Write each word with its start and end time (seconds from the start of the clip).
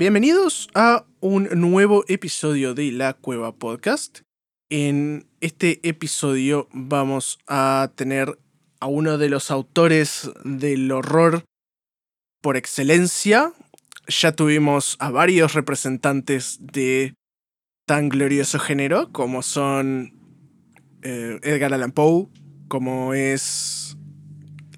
Bienvenidos 0.00 0.70
a 0.74 1.04
un 1.20 1.46
nuevo 1.60 2.06
episodio 2.08 2.72
de 2.72 2.90
La 2.90 3.12
Cueva 3.12 3.52
Podcast. 3.52 4.20
En 4.70 5.26
este 5.42 5.86
episodio 5.86 6.70
vamos 6.72 7.38
a 7.46 7.92
tener 7.96 8.38
a 8.80 8.86
uno 8.86 9.18
de 9.18 9.28
los 9.28 9.50
autores 9.50 10.30
del 10.42 10.90
horror 10.90 11.44
por 12.40 12.56
excelencia, 12.56 13.52
ya 14.08 14.32
tuvimos 14.32 14.96
a 15.00 15.10
varios 15.10 15.52
representantes 15.52 16.56
de 16.62 17.12
tan 17.86 18.08
glorioso 18.08 18.58
género 18.58 19.12
como 19.12 19.42
son 19.42 20.14
eh, 21.02 21.38
Edgar 21.42 21.74
Allan 21.74 21.92
Poe, 21.92 22.28
como 22.68 23.12
es 23.12 23.98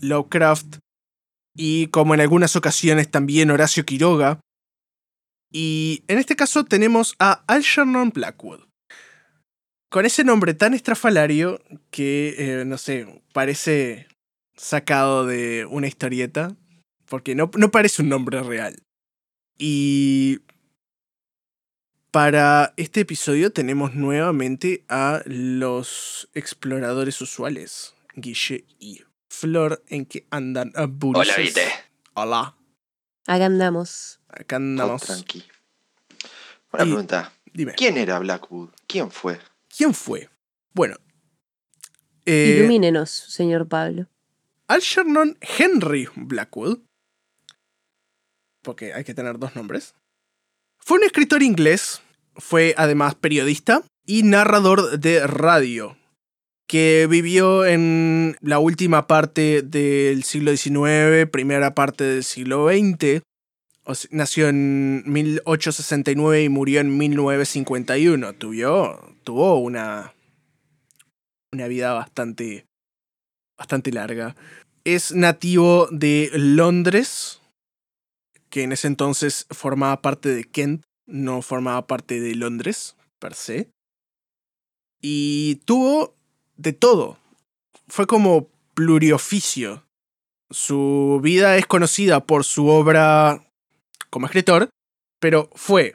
Lovecraft 0.01 0.79
y 1.55 1.87
como 1.87 2.13
en 2.13 2.23
algunas 2.23 2.57
ocasiones 2.57 3.09
también 3.09 3.53
Horacio 3.53 3.85
Quiroga. 3.85 4.41
Y 5.53 6.05
en 6.09 6.19
este 6.19 6.35
caso 6.35 6.65
tenemos 6.65 7.15
a 7.19 7.45
Algernon 7.47 8.11
Blackwood. 8.11 8.61
Con 9.91 10.07
ese 10.07 10.25
nombre 10.25 10.55
tan 10.55 10.73
estrafalario 10.73 11.61
que, 11.91 12.35
eh, 12.39 12.65
no 12.65 12.79
sé, 12.79 13.23
parece 13.35 14.09
sacado 14.57 15.27
de 15.27 15.67
una 15.67 15.87
historieta, 15.87 16.57
porque 17.05 17.35
no, 17.35 17.51
no 17.57 17.71
parece 17.71 18.01
un 18.01 18.09
nombre 18.09 18.43
real. 18.43 18.83
Y 19.59 20.41
para 22.11 22.73
este 22.79 23.01
episodio 23.01 23.53
tenemos 23.53 23.95
nuevamente 23.95 24.85
a 24.89 25.23
los 25.27 26.31
exploradores 26.33 27.21
usuales, 27.21 27.95
Guille 28.15 28.65
y 28.79 29.03
Flor, 29.29 29.83
en 29.89 30.07
que 30.07 30.27
andan 30.31 30.73
a 30.75 30.85
Hola, 30.85 31.37
Vite. 31.37 31.69
Hola. 32.15 32.57
Acá 33.27 33.47
andamos. 33.47 34.22
Acá 34.33 34.57
andamos. 34.57 35.03
tranqui. 35.03 35.45
Una 36.73 36.85
pregunta. 36.85 37.33
Dime. 37.53 37.75
¿Quién 37.75 37.97
era 37.99 38.19
Blackwood? 38.19 38.71
¿Quién 38.87 39.11
fue? 39.11 39.39
¿Quién 39.77 39.95
fue? 39.95 40.29
Bueno. 40.73 40.97
Eh, 42.25 42.57
Ilumínenos, 42.59 43.11
señor 43.11 43.69
Pablo. 43.69 44.07
Algernon 44.69 45.37
Henry 45.41 46.09
Blackwood 46.17 46.79
porque 48.63 48.95
hay 48.95 49.05
que 49.05 49.15
tener 49.15 49.39
dos 49.39 49.55
nombres. 49.55 49.95
Fue 50.79 50.99
un 50.99 51.05
escritor 51.05 51.43
inglés, 51.43 52.01
fue 52.35 52.75
además 52.79 53.15
periodista 53.15 53.85
y 54.07 54.23
narrador 54.23 54.99
de 54.99 55.27
radio, 55.27 55.97
que 56.67 57.07
vivió 57.11 57.67
en 57.67 58.37
la 58.41 58.59
última 58.59 59.07
parte 59.07 59.63
del 59.63 60.23
siglo 60.23 60.57
XIX, 60.57 61.29
primera 61.31 61.75
parte 61.75 62.05
del 62.05 62.25
siglo 62.25 62.69
XX. 62.69 63.23
Nació 64.11 64.49
en 64.49 65.03
1869 65.07 66.45
y 66.45 66.49
murió 66.49 66.81
en 66.81 66.97
1951. 66.97 68.35
Tuvo, 68.35 69.15
tuvo 69.25 69.57
una, 69.59 70.15
una 71.53 71.69
vida 71.69 71.93
bastante, 71.93 72.67
bastante 73.59 73.93
larga. 73.93 74.37
Es 74.85 75.13
nativo 75.13 75.89
de 75.91 76.31
Londres, 76.35 77.41
que 78.51 78.63
en 78.65 78.73
ese 78.73 78.87
entonces 78.87 79.47
formaba 79.51 80.03
parte 80.03 80.29
de 80.29 80.45
Kent, 80.45 80.83
no 81.07 81.43
formaba 81.43 81.87
parte 81.87 82.21
de 82.21 82.35
Londres, 82.35 82.97
per 83.19 83.35
se. 83.35 83.71
Y 85.01 85.57
tuvo 85.65 86.15
de 86.57 86.73
todo. 86.73 87.19
Fue 87.89 88.07
como 88.07 88.49
plurioficio. 88.75 89.85
Su 90.51 91.21
vida 91.23 91.57
es 91.57 91.67
conocida 91.67 92.25
por 92.25 92.45
su 92.45 92.69
obra 92.69 93.43
como 94.13 94.27
escritor, 94.27 94.69
pero 95.19 95.49
fue 95.55 95.95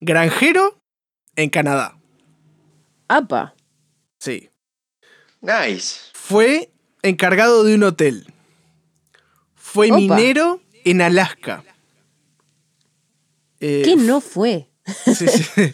granjero 0.00 0.78
en 1.36 1.50
Canadá. 1.50 1.98
¡Apa! 3.06 3.54
Sí. 4.18 4.48
Nice. 5.42 6.00
Fue 6.14 6.72
encargado 7.02 7.64
de 7.64 7.74
un 7.74 7.82
hotel. 7.82 8.32
Fue 9.54 9.92
minero 9.92 10.62
en 10.84 11.02
Alaska. 11.02 11.62
Eh, 13.60 13.82
¿Qué 13.84 13.94
no 13.96 14.20
fue? 14.20 14.68
Sí, 15.14 15.28
sí. 15.28 15.72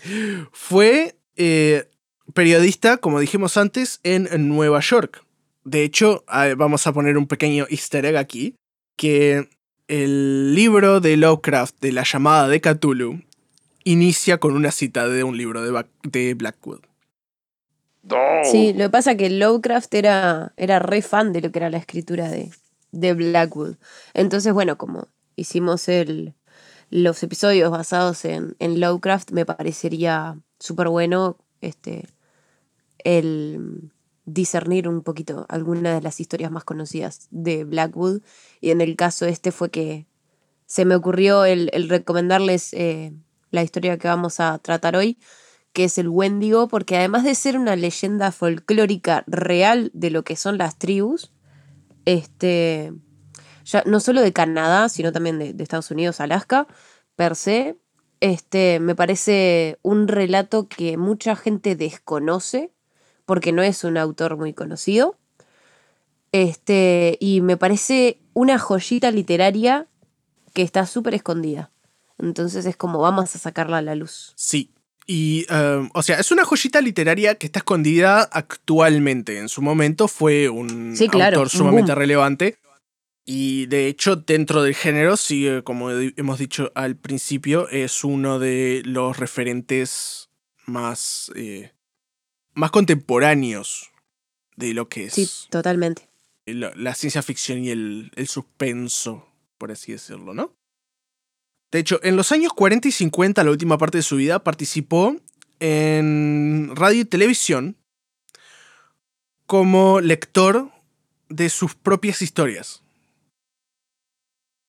Fue 0.52 1.16
eh, 1.36 1.88
periodista, 2.34 2.96
como 2.96 3.20
dijimos 3.20 3.56
antes, 3.56 4.00
en 4.02 4.48
Nueva 4.48 4.80
York. 4.80 5.24
De 5.62 5.84
hecho, 5.84 6.24
vamos 6.56 6.86
a 6.86 6.92
poner 6.92 7.16
un 7.16 7.28
pequeño 7.28 7.66
easter 7.70 8.04
egg 8.06 8.16
aquí, 8.16 8.56
que 8.96 9.48
el 9.88 10.54
libro 10.54 11.00
de 11.00 11.16
Lovecraft 11.16 11.80
de 11.80 11.92
la 11.92 12.04
llamada 12.04 12.46
de 12.46 12.60
Cthulhu 12.60 13.22
inicia 13.84 14.38
con 14.38 14.54
una 14.54 14.70
cita 14.70 15.08
de 15.08 15.24
un 15.24 15.36
libro 15.36 15.62
de, 15.62 16.34
Blackwood. 16.34 16.80
Sí, 18.44 18.72
lo 18.74 18.84
que 18.84 18.90
pasa 18.90 19.12
es 19.12 19.18
que 19.18 19.30
Lovecraft 19.30 19.92
era, 19.94 20.52
era 20.56 20.78
re 20.78 21.02
fan 21.02 21.32
de 21.32 21.40
lo 21.40 21.50
que 21.50 21.58
era 21.58 21.70
la 21.70 21.78
escritura 21.78 22.30
de, 22.30 22.50
de 22.92 23.14
Blackwood. 23.14 23.76
Entonces, 24.14 24.52
bueno, 24.52 24.76
como 24.78 25.08
hicimos 25.36 25.88
el, 25.88 26.34
los 26.90 27.22
episodios 27.22 27.70
basados 27.70 28.24
en, 28.24 28.56
en 28.58 28.80
Lovecraft, 28.80 29.30
me 29.32 29.46
parecería 29.46 30.38
súper 30.58 30.88
bueno 30.88 31.38
este, 31.60 32.06
el 32.98 33.90
discernir 34.28 34.88
un 34.88 35.02
poquito 35.02 35.46
algunas 35.48 35.94
de 35.94 36.02
las 36.02 36.20
historias 36.20 36.50
más 36.50 36.64
conocidas 36.64 37.28
de 37.30 37.64
Blackwood. 37.64 38.22
Y 38.60 38.70
en 38.70 38.80
el 38.80 38.96
caso 38.96 39.26
este 39.26 39.52
fue 39.52 39.70
que 39.70 40.06
se 40.66 40.84
me 40.84 40.94
ocurrió 40.94 41.44
el, 41.44 41.70
recomendarles 41.88 42.74
eh, 42.74 43.12
la 43.50 43.62
historia 43.62 43.98
que 43.98 44.08
vamos 44.08 44.38
a 44.38 44.58
tratar 44.58 44.96
hoy, 44.96 45.18
que 45.72 45.84
es 45.84 45.96
el 45.98 46.08
Wendigo, 46.08 46.68
porque 46.68 46.96
además 46.96 47.24
de 47.24 47.34
ser 47.34 47.58
una 47.58 47.74
leyenda 47.74 48.32
folclórica 48.32 49.24
real 49.26 49.90
de 49.94 50.10
lo 50.10 50.24
que 50.24 50.36
son 50.36 50.58
las 50.58 50.78
tribus, 50.78 51.32
este, 52.04 52.92
ya 53.64 53.82
no 53.86 54.00
solo 54.00 54.20
de 54.20 54.32
Canadá, 54.32 54.88
sino 54.88 55.12
también 55.12 55.38
de, 55.38 55.54
Estados 55.62 55.90
Unidos, 55.90 56.20
Alaska, 56.20 56.66
per 57.16 57.34
se, 57.34 57.78
este, 58.20 58.80
me 58.80 58.94
parece 58.94 59.78
un 59.82 60.08
relato 60.08 60.68
que 60.68 60.96
mucha 60.96 61.36
gente 61.36 61.76
desconoce, 61.76 62.72
porque 63.28 63.52
no 63.52 63.62
es 63.62 63.84
un 63.84 63.98
autor 63.98 64.38
muy 64.38 64.54
conocido. 64.54 65.18
Este, 66.32 67.18
y 67.20 67.42
me 67.42 67.58
parece 67.58 68.20
una 68.32 68.58
joyita 68.58 69.10
literaria 69.10 69.86
que 70.54 70.62
está 70.62 70.86
súper 70.86 71.12
escondida. 71.12 71.70
Entonces 72.16 72.64
es 72.64 72.74
como 72.74 73.00
vamos 73.00 73.36
a 73.36 73.38
sacarla 73.38 73.76
a 73.78 73.82
la 73.82 73.94
luz. 73.94 74.32
Sí, 74.34 74.72
y, 75.06 75.44
em, 75.50 75.90
o 75.92 76.02
sea, 76.02 76.18
es 76.18 76.30
una 76.32 76.46
joyita 76.46 76.80
literaria 76.80 77.34
que 77.34 77.44
está 77.44 77.58
escondida 77.58 78.22
actualmente. 78.22 79.38
En 79.38 79.50
su 79.50 79.60
momento 79.60 80.08
fue 80.08 80.48
un 80.48 80.96
autor 80.98 81.50
sumamente 81.50 81.94
relevante. 81.94 82.56
Y 83.26 83.66
de 83.66 83.88
hecho, 83.88 84.16
dentro 84.16 84.62
del 84.62 84.74
género, 84.74 85.18
sigue, 85.18 85.62
como 85.62 85.90
hemos 85.90 86.38
dicho 86.38 86.72
al 86.74 86.96
principio, 86.96 87.68
es 87.68 88.04
uno 88.04 88.38
de 88.38 88.80
los 88.86 89.18
referentes 89.18 90.30
más, 90.64 91.30
eh, 91.34 91.72
más 92.58 92.72
contemporáneos 92.72 93.90
de 94.56 94.74
lo 94.74 94.88
que 94.88 95.04
es. 95.04 95.14
Sí, 95.14 95.30
totalmente. 95.48 96.08
La, 96.46 96.94
ciencia 96.94 97.22
ficción 97.22 97.64
y 97.64 97.70
el, 97.70 98.10
el 98.16 98.26
suspenso, 98.26 99.28
por 99.58 99.70
así 99.70 99.92
decirlo, 99.92 100.34
¿no? 100.34 100.54
De 101.70 101.78
hecho, 101.78 102.00
en 102.02 102.16
los 102.16 102.32
años 102.32 102.52
40 102.54 102.88
y 102.88 102.92
50, 102.92 103.44
la 103.44 103.50
última 103.50 103.78
parte 103.78 103.98
de 103.98 104.02
su 104.02 104.16
vida, 104.16 104.42
participó 104.42 105.16
en 105.60 106.72
radio 106.74 107.02
y 107.02 107.04
televisión 107.04 107.76
como 109.46 110.00
lector 110.00 110.70
de 111.28 111.50
sus 111.50 111.74
propias 111.74 112.22
historias. 112.22 112.82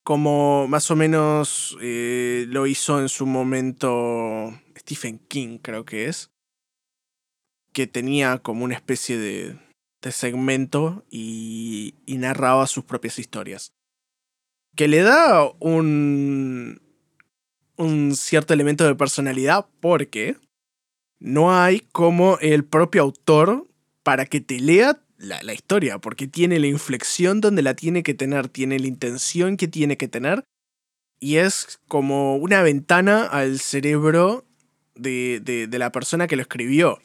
Como 0.04 0.68
más 0.68 0.92
o 0.92 0.96
menos 0.96 1.78
eh, 1.82 2.46
lo 2.50 2.68
hizo 2.68 3.00
en 3.00 3.10
su 3.10 3.26
momento 3.26 4.54
Stephen 4.78 5.20
King, 5.28 5.60
creo 5.60 5.86
que 5.86 6.08
es. 6.08 6.30
Que 7.74 7.88
tenía 7.88 8.40
como 8.40 8.66
una 8.66 8.76
especie 8.76 9.18
de, 9.18 9.58
segmento 10.12 11.06
y 11.10 11.94
narraba 12.08 12.68
sus 12.68 12.84
propias 12.84 13.20
historias. 13.20 13.74
Que 14.76 14.88
le 14.88 15.02
da 15.02 15.52
un, 15.60 16.82
un 17.80 18.16
cierto 18.16 18.54
elemento 18.54 18.86
de 18.86 18.96
personalidad 18.96 19.66
porque 19.80 20.36
no 21.20 21.54
hay 21.54 21.82
como 21.92 22.38
el 22.40 22.66
propio 22.66 23.02
autor 23.02 23.68
para 24.04 24.26
que 24.26 24.42
te 24.42 24.60
lea 24.60 25.00
la, 25.18 25.42
la, 25.44 25.54
historia, 25.54 26.00
porque 26.00 26.28
tiene 26.28 26.60
la 26.60 26.68
inflexión 26.68 27.42
donde 27.42 27.62
la 27.62 27.74
tiene 27.74 28.04
que 28.04 28.14
tener, 28.14 28.48
tiene 28.48 28.80
la 28.80 28.88
intención 28.88 29.58
que 29.58 29.68
tiene 29.68 29.98
que 29.98 30.08
tener, 30.08 30.44
y 31.20 31.38
es 31.38 31.80
como 31.88 32.38
una 32.38 32.62
ventana 32.64 33.24
al 33.26 33.60
cerebro 33.60 34.46
de, 34.96 35.42
de, 35.44 35.68
de 35.68 35.80
la 35.80 35.92
persona 35.92 36.28
que 36.28 36.38
lo 36.38 36.42
escribió. 36.42 37.00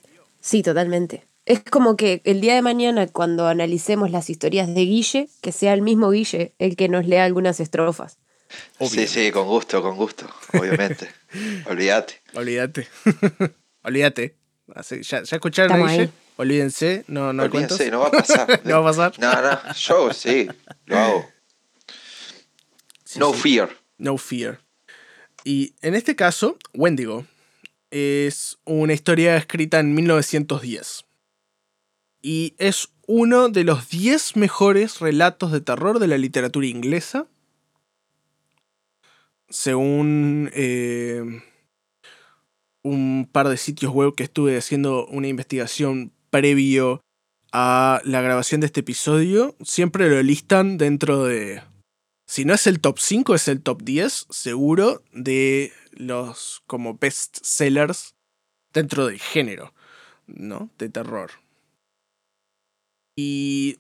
Sí, 0.44 0.62
totalmente. 0.62 1.24
Es 1.46 1.62
como 1.62 1.96
que 1.96 2.20
el 2.24 2.42
día 2.42 2.54
de 2.54 2.60
mañana, 2.60 3.06
cuando 3.06 3.46
analicemos 3.46 4.10
las 4.10 4.28
historias 4.28 4.68
de 4.68 4.82
Guille, 4.82 5.30
que 5.40 5.52
sea 5.52 5.72
el 5.72 5.80
mismo 5.80 6.10
Guille 6.10 6.52
el 6.58 6.76
que 6.76 6.90
nos 6.90 7.06
lea 7.06 7.24
algunas 7.24 7.60
estrofas. 7.60 8.18
Sí, 8.78 9.06
sí, 9.06 9.30
con 9.30 9.46
gusto, 9.46 9.80
con 9.80 9.96
gusto, 9.96 10.28
obviamente. 10.52 11.08
Olvídate. 11.66 12.20
Olvídate. 12.34 12.86
Olvídate. 13.84 14.36
Ya, 15.00 15.22
ya 15.22 15.36
escucharon 15.36 15.72
a 15.72 15.90
Guille. 15.90 16.10
Olvídense, 16.36 17.04
no, 17.08 17.32
no 17.32 17.44
Olvídense, 17.44 17.90
no 17.90 18.00
va 18.00 18.08
a 18.08 18.10
pasar. 18.10 18.60
no 18.64 18.82
va 18.82 18.90
a 18.90 18.92
pasar. 18.92 19.18
No, 19.18 19.40
no, 19.40 19.72
yo 19.72 20.12
sí, 20.12 20.46
lo 20.84 20.98
hago. 20.98 21.30
Sí, 23.02 23.18
no 23.18 23.32
sí. 23.32 23.40
fear. 23.40 23.70
No 23.96 24.18
fear. 24.18 24.60
Y 25.42 25.74
en 25.80 25.94
este 25.94 26.14
caso, 26.14 26.58
Wendigo 26.74 27.24
es 27.90 28.58
una 28.64 28.92
historia 28.92 29.36
escrita 29.36 29.80
en 29.80 29.94
1910. 29.94 31.04
Y 32.22 32.54
es 32.58 32.88
uno 33.06 33.48
de 33.48 33.64
los 33.64 33.88
10 33.88 34.36
mejores 34.36 35.00
relatos 35.00 35.52
de 35.52 35.60
terror 35.60 35.98
de 35.98 36.06
la 36.06 36.18
literatura 36.18 36.66
inglesa. 36.66 37.26
Según 39.48 40.50
eh, 40.54 41.42
un 42.82 43.28
par 43.30 43.48
de 43.48 43.56
sitios 43.56 43.92
web 43.92 44.14
que 44.14 44.24
estuve 44.24 44.56
haciendo 44.56 45.06
una 45.06 45.28
investigación 45.28 46.12
previo 46.30 47.00
a 47.52 48.00
la 48.04 48.20
grabación 48.20 48.60
de 48.60 48.66
este 48.66 48.80
episodio, 48.80 49.54
siempre 49.62 50.08
lo 50.08 50.22
listan 50.22 50.78
dentro 50.78 51.24
de... 51.24 51.62
Si 52.26 52.44
no 52.44 52.54
es 52.54 52.66
el 52.66 52.80
top 52.80 52.98
5, 52.98 53.34
es 53.34 53.48
el 53.48 53.62
top 53.62 53.82
10, 53.82 54.26
seguro, 54.30 55.02
de 55.12 55.72
los 55.96 56.62
como 56.66 56.94
best 56.94 57.38
sellers 57.42 58.14
dentro 58.72 59.06
del 59.06 59.20
género, 59.20 59.74
¿no? 60.26 60.70
De 60.78 60.88
terror. 60.88 61.30
Y 63.16 63.78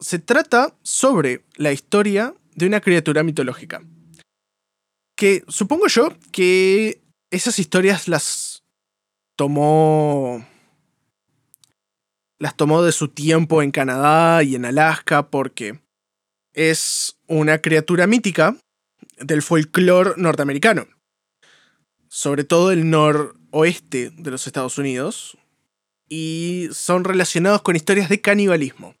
se 0.00 0.18
trata 0.18 0.76
sobre 0.82 1.44
la 1.56 1.72
historia 1.72 2.34
de 2.54 2.66
una 2.66 2.80
criatura 2.80 3.22
mitológica. 3.22 3.82
Que 5.16 5.44
supongo 5.48 5.86
yo 5.88 6.16
que 6.32 7.02
esas 7.30 7.58
historias 7.58 8.08
las 8.08 8.64
tomó. 9.36 10.46
Las 12.38 12.56
tomó 12.56 12.82
de 12.82 12.92
su 12.92 13.08
tiempo 13.08 13.62
en 13.62 13.70
Canadá 13.70 14.42
y 14.42 14.56
en 14.56 14.64
Alaska 14.64 15.30
porque 15.30 15.80
es 16.52 17.16
una 17.26 17.58
criatura 17.58 18.06
mítica 18.06 18.56
del 19.18 19.42
folclore 19.42 20.14
norteamericano. 20.16 20.86
Sobre 22.14 22.44
todo 22.44 22.70
el 22.70 22.90
noroeste 22.90 24.10
de 24.10 24.30
los 24.30 24.46
Estados 24.46 24.78
Unidos. 24.78 25.36
Y 26.08 26.68
son 26.70 27.02
relacionados 27.02 27.62
con 27.62 27.74
historias 27.74 28.08
de 28.08 28.20
canibalismo. 28.20 28.94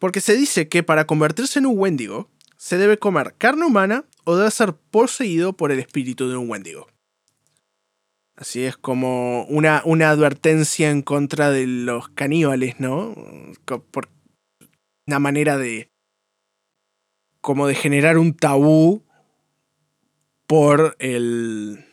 Porque 0.00 0.20
se 0.20 0.34
dice 0.34 0.68
que 0.68 0.82
para 0.82 1.06
convertirse 1.06 1.60
en 1.60 1.66
un 1.66 1.78
wendigo 1.78 2.28
se 2.56 2.76
debe 2.76 2.98
comer 2.98 3.36
carne 3.38 3.64
humana 3.64 4.06
o 4.24 4.36
debe 4.36 4.50
ser 4.50 4.74
poseído 4.74 5.52
por 5.52 5.70
el 5.70 5.78
espíritu 5.78 6.28
de 6.28 6.36
un 6.36 6.50
wendigo. 6.50 6.88
Así 8.34 8.64
es 8.64 8.76
como 8.76 9.44
una, 9.44 9.82
una 9.84 10.10
advertencia 10.10 10.90
en 10.90 11.02
contra 11.02 11.52
de 11.52 11.64
los 11.68 12.08
caníbales, 12.08 12.80
¿no? 12.80 13.14
Por 13.92 14.08
una 15.06 15.20
manera 15.20 15.58
de. 15.58 15.92
como 17.40 17.68
de 17.68 17.76
generar 17.76 18.18
un 18.18 18.34
tabú 18.34 19.04
por 20.48 20.96
el. 20.98 21.84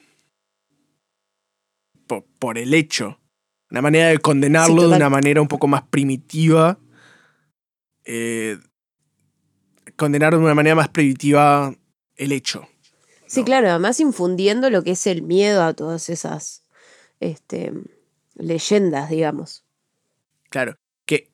Por, 2.07 2.25
por 2.39 2.57
el 2.57 2.73
hecho. 2.73 3.19
Una 3.71 3.81
manera 3.81 4.09
de 4.09 4.19
condenarlo 4.19 4.83
Sí, 4.83 4.89
de 4.89 4.95
una 4.95 5.09
manera 5.09 5.41
un 5.41 5.47
poco 5.47 5.67
más 5.67 5.83
primitiva. 5.83 6.79
Eh, 8.03 8.57
condenar 9.95 10.33
de 10.33 10.39
una 10.39 10.53
manera 10.53 10.75
más 10.75 10.89
primitiva 10.89 11.73
el 12.15 12.31
hecho. 12.31 12.67
Sí, 13.27 13.41
¿no? 13.41 13.45
claro, 13.45 13.69
además 13.69 13.99
infundiendo 13.99 14.69
lo 14.69 14.83
que 14.83 14.91
es 14.91 15.07
el 15.07 15.21
miedo 15.21 15.63
a 15.63 15.73
todas 15.73 16.09
esas 16.09 16.63
este, 17.19 17.73
leyendas, 18.35 19.09
digamos. 19.09 19.63
Claro. 20.49 20.75
Que, 21.05 21.31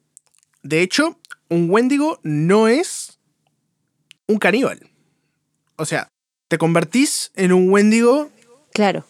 de 0.63 0.81
hecho, 0.81 1.19
un 1.49 1.69
Wendigo 1.69 2.19
no 2.23 2.67
es 2.67 3.19
un 4.27 4.37
caníbal. 4.37 4.89
O 5.75 5.85
sea, 5.85 6.07
te 6.47 6.57
convertís 6.57 7.31
en 7.35 7.51
un 7.51 7.69
Wendigo 7.69 8.29
Claro, 8.73 9.05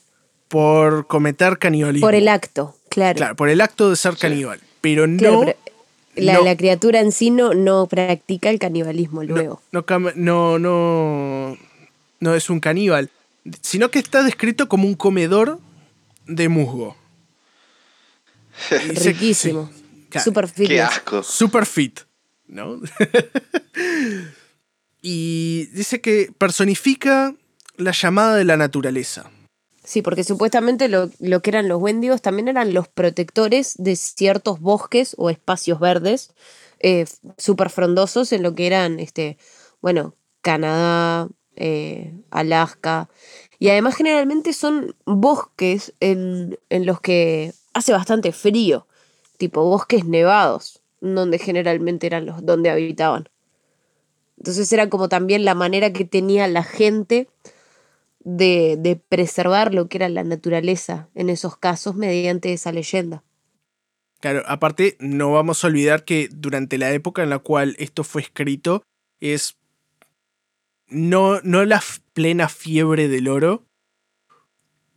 por 0.52 1.08
cometer 1.08 1.58
canibalismo. 1.58 2.06
por 2.06 2.14
el 2.14 2.28
acto, 2.28 2.76
claro. 2.90 3.16
Claro, 3.18 3.36
por 3.38 3.48
el 3.50 3.62
acto 3.62 3.90
de 3.90 3.96
ser 3.96 4.18
caníbal. 4.18 4.60
Pero 4.82 5.08
no. 5.08 5.18
Claro, 5.18 5.40
pero 5.42 5.58
la, 6.26 6.34
no- 6.34 6.44
la 6.44 6.58
criatura 6.58 7.00
en 7.00 7.12
sí 7.14 7.32
no, 7.32 7.54
no 7.54 7.88
practica 7.88 8.50
el 8.50 8.60
canibalismo 8.60 9.24
luego. 9.24 9.62
No, 9.72 9.86
no, 10.16 10.60
no, 10.60 11.58
no 12.20 12.36
es 12.36 12.50
un 12.50 12.60
caníbal. 12.60 13.10
Sino 13.62 13.90
que 13.90 14.00
está 14.00 14.24
descrito 14.24 14.68
como 14.68 14.88
un 14.88 14.96
comedor 14.96 15.60
de 16.28 16.50
musgo. 16.50 16.98
Riquísimo. 19.04 19.72
sí, 19.74 20.06
claro. 20.10 20.24
Super 20.26 20.46
Qué 20.48 20.54
fitness. 20.54 20.82
asco. 20.82 21.24
Super 21.24 21.66
fit, 21.66 22.02
¿no? 22.48 22.76
y 25.02 25.66
dice 25.68 26.02
que 26.02 26.32
personifica 26.38 27.34
la 27.78 27.92
llamada 27.92 28.36
de 28.36 28.46
la 28.46 28.58
naturaleza. 28.58 29.30
Sí, 29.92 30.02
porque 30.02 30.24
supuestamente 30.24 30.88
lo, 30.88 31.10
lo 31.20 31.42
que 31.42 31.50
eran 31.50 31.68
los 31.68 31.82
Wendigos 31.82 32.22
también 32.22 32.48
eran 32.48 32.74
los 32.74 32.88
protectores 32.88 33.76
de 33.78 33.98
ciertos 33.98 34.62
bosques 34.62 35.16
o 35.18 35.30
espacios 35.30 35.82
verdes 35.82 36.34
eh, 36.80 37.04
súper 37.38 37.70
frondosos 37.70 38.32
en 38.32 38.42
lo 38.42 38.56
que 38.56 38.68
eran, 38.68 39.02
este, 39.02 39.38
bueno, 39.82 40.16
Canadá, 40.40 41.28
eh, 41.58 42.14
Alaska. 42.30 43.10
Y 43.60 43.68
además 43.68 43.98
generalmente 43.98 44.54
son 44.54 44.96
bosques 45.04 45.94
en, 46.00 46.58
en 46.70 46.86
los 46.86 47.02
que 47.02 47.52
hace 47.74 47.92
bastante 47.92 48.32
frío, 48.32 48.88
tipo 49.38 49.62
bosques 49.66 50.06
nevados, 50.06 50.82
donde 51.02 51.38
generalmente 51.38 52.08
eran 52.08 52.26
los 52.26 52.46
donde 52.46 52.70
habitaban. 52.70 53.28
Entonces 54.38 54.72
era 54.72 54.90
como 54.90 55.10
también 55.10 55.44
la 55.44 55.54
manera 55.54 55.92
que 55.92 56.06
tenía 56.06 56.48
la 56.48 56.64
gente 56.64 57.28
de, 58.24 58.78
de 58.80 58.96
preservar 58.96 59.74
lo 59.74 59.88
que 59.88 59.98
era 59.98 60.10
la 60.10 60.24
naturaleza 60.24 61.10
en 61.16 61.30
esos 61.30 61.58
casos 61.58 61.96
mediante 61.96 62.54
esa 62.54 62.72
leyenda. 62.72 63.24
Claro, 64.20 64.44
aparte 64.46 64.98
no 65.00 65.32
vamos 65.32 65.64
a 65.64 65.68
olvidar 65.68 66.06
que 66.06 66.30
durante 66.32 66.78
la 66.78 66.92
época 66.92 67.24
en 67.24 67.32
la 67.32 67.40
cual 67.40 67.76
esto 67.80 68.04
fue 68.04 68.22
escrito 68.22 68.84
es 69.20 69.58
no, 70.88 71.42
no 71.42 71.66
la 71.66 71.82
plena 72.14 72.48
fiebre 72.48 73.08
del 73.08 73.28
oro, 73.28 73.64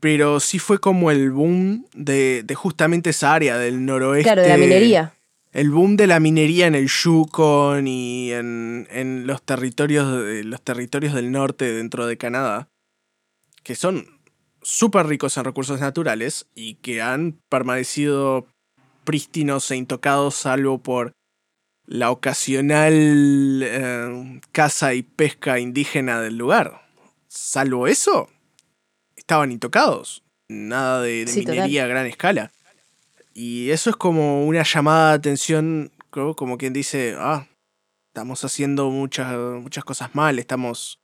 pero 0.00 0.40
sí 0.40 0.58
fue 0.58 0.78
como 0.78 1.10
el 1.10 1.30
boom 1.30 1.86
de, 1.94 2.42
de 2.44 2.54
justamente 2.54 3.10
esa 3.10 3.32
área 3.32 3.56
del 3.56 3.86
noroeste. 3.86 4.24
Claro, 4.24 4.42
de 4.42 4.48
la 4.48 4.58
minería. 4.58 5.14
El 5.52 5.70
boom 5.70 5.96
de 5.96 6.06
la 6.08 6.20
minería 6.20 6.66
en 6.66 6.74
el 6.74 6.88
Yukon 6.88 7.86
y 7.86 8.32
en, 8.32 8.88
en 8.90 9.26
los, 9.26 9.40
territorios, 9.42 10.06
los 10.44 10.60
territorios 10.60 11.14
del 11.14 11.30
norte 11.30 11.72
dentro 11.72 12.06
de 12.06 12.18
Canadá, 12.18 12.68
que 13.64 13.74
son 13.74 14.20
súper 14.62 15.06
ricos 15.06 15.36
en 15.36 15.44
recursos 15.44 15.80
naturales 15.80 16.46
y 16.54 16.76
que 16.76 17.02
han 17.02 17.40
permanecido 17.48 18.46
prístinos 19.04 19.70
e 19.70 19.76
intocados 19.76 20.34
salvo 20.36 20.78
por 20.82 21.12
la 21.86 22.10
ocasional 22.10 23.60
eh, 23.62 24.40
caza 24.52 24.94
y 24.94 25.02
pesca 25.02 25.58
indígena 25.58 26.20
del 26.20 26.38
lugar. 26.38 26.88
Salvo 27.28 27.86
eso, 27.86 28.30
estaban 29.16 29.52
intocados. 29.52 30.22
Nada 30.48 31.02
de, 31.02 31.24
de 31.24 31.32
Sí, 31.32 31.40
total. 31.40 31.56
minería 31.56 31.84
a 31.84 31.88
gran 31.88 32.06
escala. 32.06 32.52
Y 33.34 33.70
eso 33.70 33.90
es 33.90 33.96
como 33.96 34.46
una 34.46 34.62
llamada 34.62 35.10
de 35.10 35.16
atención, 35.16 35.90
creo, 36.10 36.36
como 36.36 36.56
quien 36.56 36.72
dice, 36.72 37.16
ah, 37.18 37.48
estamos 38.08 38.44
haciendo 38.44 38.90
muchas, 38.90 39.36
muchas 39.60 39.84
cosas 39.84 40.14
mal, 40.14 40.38
estamos 40.38 41.00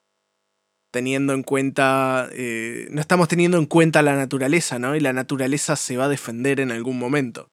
teniendo 0.90 1.32
en 1.32 1.42
cuenta, 1.42 2.28
eh, 2.32 2.88
no 2.90 3.00
estamos 3.00 3.28
teniendo 3.28 3.58
en 3.58 3.66
cuenta 3.66 4.02
la 4.02 4.16
naturaleza, 4.16 4.78
¿no? 4.78 4.96
Y 4.96 5.00
la 5.00 5.12
naturaleza 5.12 5.76
se 5.76 5.96
va 5.96 6.06
a 6.06 6.08
defender 6.08 6.60
en 6.60 6.72
algún 6.72 6.98
momento. 6.98 7.48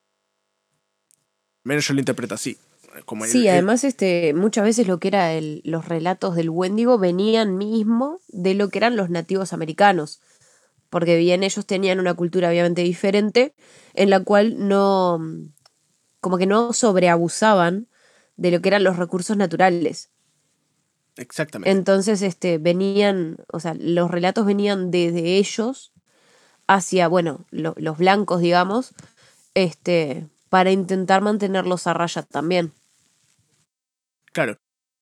Menos 1.64 1.86
yo 1.86 1.94
lo 1.94 2.00
interpreto 2.00 2.34
así. 2.34 2.56
Como 3.04 3.26
Sí, 3.26 3.42
el- 3.46 3.52
además 3.52 3.84
este, 3.84 4.32
muchas 4.34 4.64
veces 4.64 4.88
lo 4.88 4.98
que 4.98 5.08
eran 5.08 5.60
los 5.64 5.86
relatos 5.86 6.34
del 6.34 6.50
Wendigo 6.50 6.98
venían 6.98 7.56
mismo 7.56 8.20
de 8.28 8.54
lo 8.54 8.70
que 8.70 8.78
eran 8.78 8.96
los 8.96 9.10
nativos 9.10 9.52
americanos. 9.52 10.20
porque 10.90 11.18
bien 11.18 11.42
ellos 11.42 11.66
tenían 11.66 12.00
una 12.00 12.14
cultura 12.14 12.48
obviamente 12.48 12.80
diferente, 12.80 13.52
en 13.92 14.08
la 14.08 14.20
cual 14.24 14.68
no, 14.68 15.20
como 16.20 16.38
que 16.38 16.46
no 16.46 16.72
sobreabusaban 16.72 17.88
de 18.38 18.50
lo 18.52 18.62
que 18.62 18.70
eran 18.70 18.84
los 18.84 18.96
recursos 18.96 19.36
naturales. 19.36 20.08
Exactamente. 21.18 21.70
Entonces, 21.70 22.22
este, 22.22 22.58
venían, 22.58 23.36
o 23.52 23.60
sea, 23.60 23.74
los 23.74 24.10
relatos 24.10 24.46
venían 24.46 24.90
desde 24.90 25.36
ellos 25.36 25.92
hacia, 26.66 27.08
bueno, 27.08 27.44
los 27.50 27.98
blancos, 27.98 28.40
digamos, 28.40 28.94
este, 29.54 30.28
para 30.48 30.70
intentar 30.70 31.20
mantenerlos 31.22 31.86
a 31.86 31.94
raya 31.94 32.22
también. 32.22 32.72
Claro. 34.32 34.56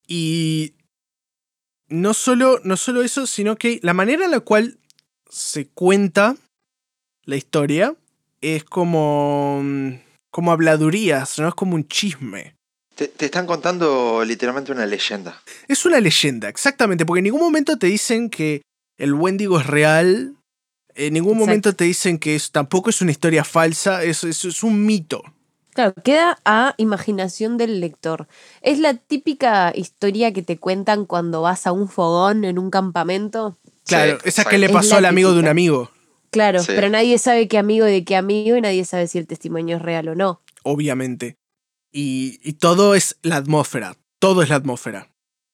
Y 0.07 0.75
no 1.89 2.15
solo, 2.15 2.61
no 2.65 2.77
solo 2.77 3.03
eso, 3.03 3.27
sino 3.27 3.57
que 3.57 3.81
la 3.83 3.95
manera 3.95 4.25
en 4.25 4.31
la 4.31 4.41
cual 4.41 4.79
se 5.29 5.69
cuenta 5.69 6.37
la 7.25 7.37
historia 7.37 7.95
es 8.41 8.65
como, 8.65 9.63
como 10.31 10.53
habladurías, 10.53 11.39
no 11.39 11.49
es 11.49 11.55
como 11.55 11.75
un 11.75 11.87
chisme. 11.87 12.56
Te, 12.97 13.13
están 13.27 13.47
contando 13.47 14.25
literalmente 14.25 14.73
una 14.73 14.87
leyenda. 14.87 15.43
Es 15.69 15.85
una 15.85 16.01
leyenda, 16.01 16.49
exactamente, 16.49 17.05
porque 17.05 17.19
en 17.19 17.25
ningún 17.25 17.43
momento 17.43 17.77
te 17.79 17.89
dicen 17.89 18.31
que 18.31 18.63
el 18.97 19.13
Wendigo 19.13 19.61
es 19.61 19.67
real, 19.67 20.35
en 20.95 21.13
ningún 21.13 21.37
momento 21.37 21.75
te 21.75 21.85
dicen 21.85 22.19
que 22.19 22.37
es, 22.37 22.53
tampoco 22.53 22.89
es 22.89 23.03
una 23.03 23.11
historia 23.11 23.45
falsa, 23.45 24.03
es, 24.03 24.25
es, 24.25 24.63
un 24.63 24.87
mito. 24.87 25.23
Claro, 25.75 25.93
queda 26.03 26.39
a 26.47 26.75
imaginación 26.79 27.59
del 27.59 27.81
lector. 27.81 28.29
Es 28.63 28.79
la 28.79 28.95
típica 28.95 29.73
historia 29.75 30.33
que 30.33 30.43
te 30.43 30.57
cuentan 30.57 31.05
cuando 31.05 31.43
vas 31.43 31.67
a 31.67 31.73
un 31.73 31.91
fogón 31.91 32.47
en 32.47 32.59
un 32.59 32.71
campamento. 32.71 33.59
Claro, 33.85 34.19
esa 34.25 34.47
que 34.47 34.57
le 34.57 34.71
pasó 34.71 34.97
al 34.97 35.05
amigo 35.05 35.35
de 35.35 35.41
un 35.41 35.49
amigo. 35.49 35.91
Claro, 36.31 36.63
pero 36.67 36.89
nadie 36.89 37.19
sabe 37.19 37.47
qué 37.47 37.59
amigo 37.59 37.85
de 37.85 38.05
qué 38.05 38.17
amigo 38.17 38.57
y 38.57 38.63
nadie 38.63 38.87
sabe 38.87 39.07
si 39.07 39.19
el 39.19 39.27
testimonio 39.27 39.77
es 39.77 39.83
real 39.83 40.09
o 40.09 40.15
no. 40.15 40.41
Obviamente. 40.63 41.37
Y, 41.99 42.53
todo 42.55 42.95
es 42.95 43.17
la 43.23 43.37
atmósfera. 43.37 43.97
Todo 44.19 44.43
es 44.43 44.51
la 44.51 44.57
atmósfera. 44.57 45.09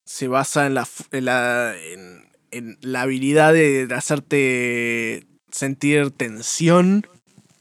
Se 0.05 0.27
basa 0.27 0.67
en 0.67 0.75
la, 0.75 0.89
en 2.51 2.79
la, 2.81 3.03
habilidad 3.03 3.53
de 3.53 3.87
hacerte 3.95 5.25
sentir 5.53 6.11
tensión. 6.11 7.07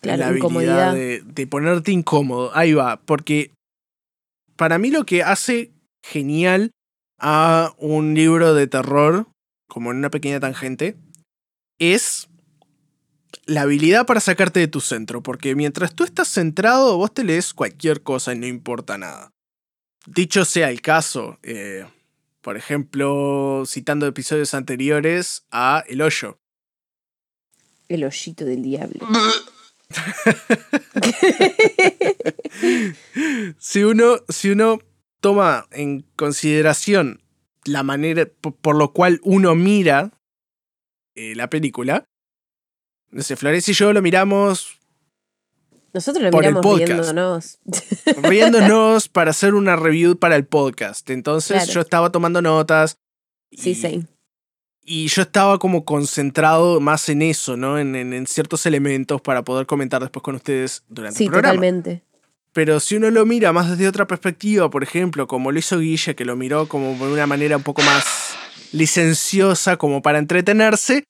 en 0.02 0.20
la 0.20 0.30
habilidad 0.30 0.96
de, 0.96 1.22
de 1.22 1.46
ponerte 1.46 1.92
incómodo. 1.92 2.50
Ahí 2.56 2.74
va. 2.74 3.00
Porque 3.02 3.52
para 4.56 4.80
mí 4.80 4.90
lo 4.90 5.06
que 5.06 5.22
hace 5.22 5.72
genial 6.04 6.72
a 7.20 7.76
un 7.78 8.16
libro 8.16 8.56
de 8.56 8.66
terror, 8.66 9.28
como 9.70 9.92
en 9.92 9.98
una 9.98 10.10
pequeña 10.10 10.40
tangente, 10.40 10.96
es 11.78 12.31
la 13.52 13.64
habilidad 13.64 14.06
para 14.06 14.22
sacarte 14.22 14.62
de 14.62 14.70
tu 14.70 14.80
centro, 14.80 15.22
porque 15.22 15.56
mientras 15.56 15.94
tú 15.94 16.06
estás 16.06 16.30
centrado, 16.30 16.96
vos 16.98 17.14
te 17.14 17.26
lees 17.26 17.54
cualquier 17.54 18.02
cosa 18.02 18.34
y 18.34 18.40
no 18.40 18.48
importa 18.48 18.98
nada. 18.98 19.34
Dicho 20.06 20.46
sea 20.46 20.70
el 20.70 20.82
caso, 20.82 21.38
eh, 21.44 21.86
por 22.42 22.56
ejemplo, 22.56 23.64
citando 23.68 24.08
episodios 24.08 24.54
anteriores 24.54 25.44
a 25.52 25.84
El 25.88 26.02
Hoyo. 26.02 26.40
El 27.90 28.06
hoyito 28.06 28.46
del 28.46 28.64
diablo. 28.64 29.06
si, 33.60 33.84
uno, 33.84 34.20
si 34.30 34.52
uno 34.52 34.80
toma 35.20 35.68
en 35.72 36.06
consideración 36.16 37.22
la 37.66 37.84
manera 37.84 38.26
por, 38.26 38.78
lo 38.78 38.94
cual 38.94 39.20
uno 39.24 39.56
mira 39.56 40.14
eh, 41.16 41.36
la 41.36 41.50
película, 41.50 42.06
no 43.12 43.22
sé, 43.22 43.36
Flores 43.36 43.68
y 43.70 43.74
yo 43.74 43.94
lo 43.94 44.02
miramos. 44.02 44.80
Nosotros 45.94 46.24
lo 46.24 46.32
miramos 46.32 46.78
riéndonos. 46.78 47.60
Riéndonos 48.24 49.10
para 49.10 49.32
hacer 49.32 49.54
una 49.54 49.76
review 49.76 50.18
para 50.18 50.38
el 50.38 50.46
podcast. 50.46 51.10
Entonces 51.10 51.68
yo 51.68 51.82
estaba 51.82 52.12
tomando 52.12 52.42
notas. 52.42 52.98
sí, 53.52 53.76
sí. 53.76 54.06
Y 54.84 55.08
yo 55.08 55.22
estaba 55.22 55.60
como 55.60 55.86
concentrado 55.86 56.80
más 56.80 57.08
en 57.10 57.22
eso, 57.22 57.56
¿no? 57.56 57.78
En, 57.78 58.26
ciertos 58.26 58.66
elementos 58.66 59.22
para 59.22 59.44
poder 59.44 59.68
comentar 59.68 60.02
después 60.02 60.24
con 60.24 60.36
ustedes 60.36 60.84
durante 60.90 61.24
el 61.24 61.30
programa. 61.30 61.54
Sí, 61.54 61.58
totalmente. 61.60 62.04
Pero 62.52 62.80
si 62.80 62.96
uno 62.96 63.12
lo 63.12 63.26
mira 63.26 63.54
más 63.54 63.70
desde 63.70 63.88
otra 63.88 64.08
perspectiva, 64.08 64.70
por 64.70 64.84
ejemplo, 64.84 65.28
como 65.28 65.52
lo 65.52 65.60
hizo 65.60 65.80
Guille, 65.80 66.16
que 66.16 66.26
lo 66.26 66.36
miró 66.36 66.68
como 66.68 66.94
de 67.06 67.14
una 67.14 67.28
manera 67.28 67.58
un 67.58 67.64
poco 67.64 67.82
más 67.84 68.04
licenciosa, 68.72 69.78
como 69.78 70.02
para 70.02 70.18
entretenerse, 70.18 71.06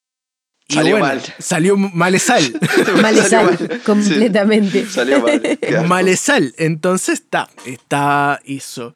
salió 0.74 1.00
mal. 1.00 1.22
Salió 1.40 1.78
malesal. 1.78 2.60
malesal, 3.02 3.82
completamente. 3.86 4.86
salió 4.86 5.22
mal. 5.22 5.60
Malesal. 5.88 6.54
Entonces 6.58 7.22
está, 7.22 7.50
está 7.66 8.40
eso. 8.46 8.94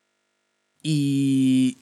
Y 0.81 1.77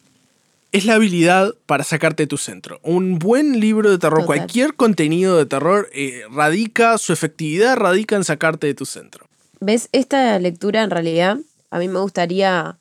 es 0.71 0.85
la 0.85 0.95
habilidad 0.95 1.53
para 1.65 1.83
sacarte 1.83 2.23
de 2.23 2.27
tu 2.27 2.37
centro. 2.37 2.79
Un 2.83 3.19
buen 3.19 3.59
libro 3.59 3.91
de 3.91 3.97
terror, 3.97 4.25
cualquier 4.25 4.75
contenido 4.75 5.37
de 5.37 5.45
terror, 5.45 5.89
eh, 5.93 6.23
radica, 6.31 6.97
su 6.97 7.13
efectividad 7.13 7.75
radica 7.75 8.15
en 8.15 8.23
sacarte 8.23 8.67
de 8.67 8.73
tu 8.73 8.85
centro. 8.85 9.27
¿Ves? 9.59 9.89
Esta 9.91 10.37
lectura 10.39 10.83
en 10.83 10.89
realidad, 10.89 11.37
a 11.69 11.79
mí 11.79 11.87
me 11.87 11.99
gustaría 11.99 12.77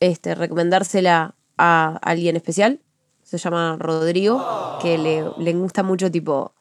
este, 0.00 0.34
recomendársela 0.34 1.34
a 1.56 1.98
alguien 2.02 2.36
especial 2.36 2.80
se 3.28 3.36
llama 3.36 3.76
Rodrigo, 3.78 4.78
que 4.80 4.96
le, 4.96 5.24
le 5.36 5.52
gusta 5.52 5.82
mucho 5.82 6.10
tipo 6.10 6.54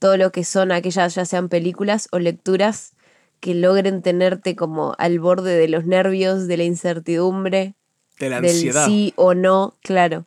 todo 0.00 0.16
lo 0.16 0.32
que 0.32 0.44
son 0.44 0.72
aquellas 0.72 1.14
ya 1.14 1.24
sean 1.24 1.48
películas 1.48 2.08
o 2.10 2.18
lecturas 2.18 2.94
que 3.38 3.54
logren 3.54 4.02
tenerte 4.02 4.56
como 4.56 4.94
al 4.98 5.20
borde 5.20 5.56
de 5.56 5.68
los 5.68 5.86
nervios, 5.86 6.48
de 6.48 6.56
la 6.56 6.64
incertidumbre, 6.64 7.74
de 8.18 8.28
la 8.28 8.38
ansiedad. 8.38 8.86
Del 8.86 8.90
sí 8.90 9.12
o 9.16 9.34
no, 9.34 9.74
claro. 9.82 10.24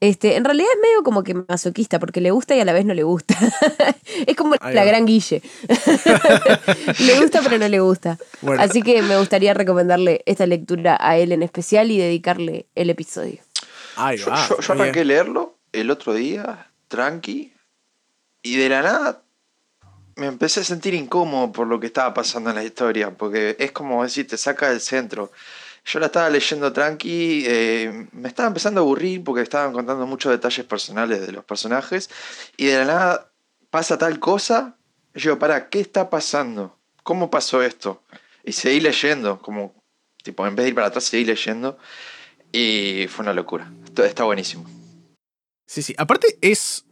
Este, 0.00 0.36
en 0.36 0.44
realidad 0.44 0.68
es 0.74 0.80
medio 0.82 1.02
como 1.02 1.24
que 1.24 1.32
masoquista, 1.32 1.98
porque 1.98 2.20
le 2.20 2.30
gusta 2.30 2.54
y 2.54 2.60
a 2.60 2.66
la 2.66 2.74
vez 2.74 2.84
no 2.84 2.92
le 2.92 3.04
gusta. 3.04 3.34
es 4.26 4.36
como 4.36 4.54
la 4.56 4.84
gran 4.84 5.06
Guille. 5.06 5.40
le 6.98 7.20
gusta 7.20 7.40
pero 7.42 7.56
no 7.56 7.68
le 7.68 7.80
gusta. 7.80 8.18
Así 8.58 8.82
que 8.82 9.00
me 9.00 9.16
gustaría 9.16 9.54
recomendarle 9.54 10.22
esta 10.26 10.44
lectura 10.46 10.98
a 11.00 11.16
él 11.16 11.32
en 11.32 11.42
especial 11.42 11.90
y 11.90 11.98
dedicarle 11.98 12.66
el 12.74 12.90
episodio 12.90 13.45
yo, 14.16 14.32
arranqué 14.72 15.00
a 15.00 15.04
leerlo 15.04 15.58
el 15.72 15.90
otro 15.90 16.14
día, 16.14 16.70
tranqui, 16.88 17.52
y 18.42 18.56
de 18.56 18.68
la 18.68 18.82
nada 18.82 19.22
me 20.16 20.26
empecé 20.26 20.60
a 20.60 20.64
sentir 20.64 20.94
incómodo 20.94 21.52
por 21.52 21.66
lo 21.66 21.78
que 21.78 21.86
estaba 21.86 22.14
pasando 22.14 22.50
en 22.50 22.56
la 22.56 22.64
historia, 22.64 23.10
porque 23.10 23.56
es 23.58 23.72
como 23.72 24.02
decir, 24.02 24.26
te 24.26 24.38
saca 24.38 24.70
del 24.70 24.80
centro. 24.80 25.30
Yo 25.84 26.00
la 26.00 26.06
estaba 26.06 26.30
leyendo 26.30 26.72
tranqui, 26.72 27.44
eh, 27.46 28.08
me 28.12 28.28
estaba 28.28 28.48
empezando 28.48 28.80
a 28.80 28.82
aburrir 28.82 29.22
porque 29.22 29.42
estaban 29.42 29.72
contando 29.72 30.06
muchos 30.06 30.32
detalles 30.32 30.64
personales 30.64 31.20
de 31.20 31.32
los 31.32 31.44
personajes, 31.44 32.10
y 32.56 32.66
de 32.66 32.78
la 32.78 32.84
nada 32.86 33.30
pasa 33.70 33.98
tal 33.98 34.18
cosa, 34.18 34.76
y 35.14 35.20
yo, 35.20 35.38
para, 35.38 35.68
¿qué 35.68 35.80
está 35.80 36.10
pasando? 36.10 36.76
¿Cómo 37.02 37.30
pasó 37.30 37.62
esto? 37.62 38.02
Y 38.42 38.52
seguí 38.52 38.80
leyendo, 38.80 39.38
como, 39.40 39.74
tipo, 40.22 40.46
en 40.46 40.56
vez 40.56 40.64
de 40.64 40.68
ir 40.70 40.74
para 40.74 40.88
atrás, 40.88 41.04
seguí 41.04 41.24
leyendo. 41.24 41.78
Y 42.56 43.06
fue 43.08 43.22
una 43.22 43.34
locura. 43.34 43.70
Está 43.98 44.24
buenísimo. 44.24 44.64
Sí, 45.66 45.82
sí. 45.82 45.94
Aparte 45.98 46.38
es, 46.40 46.86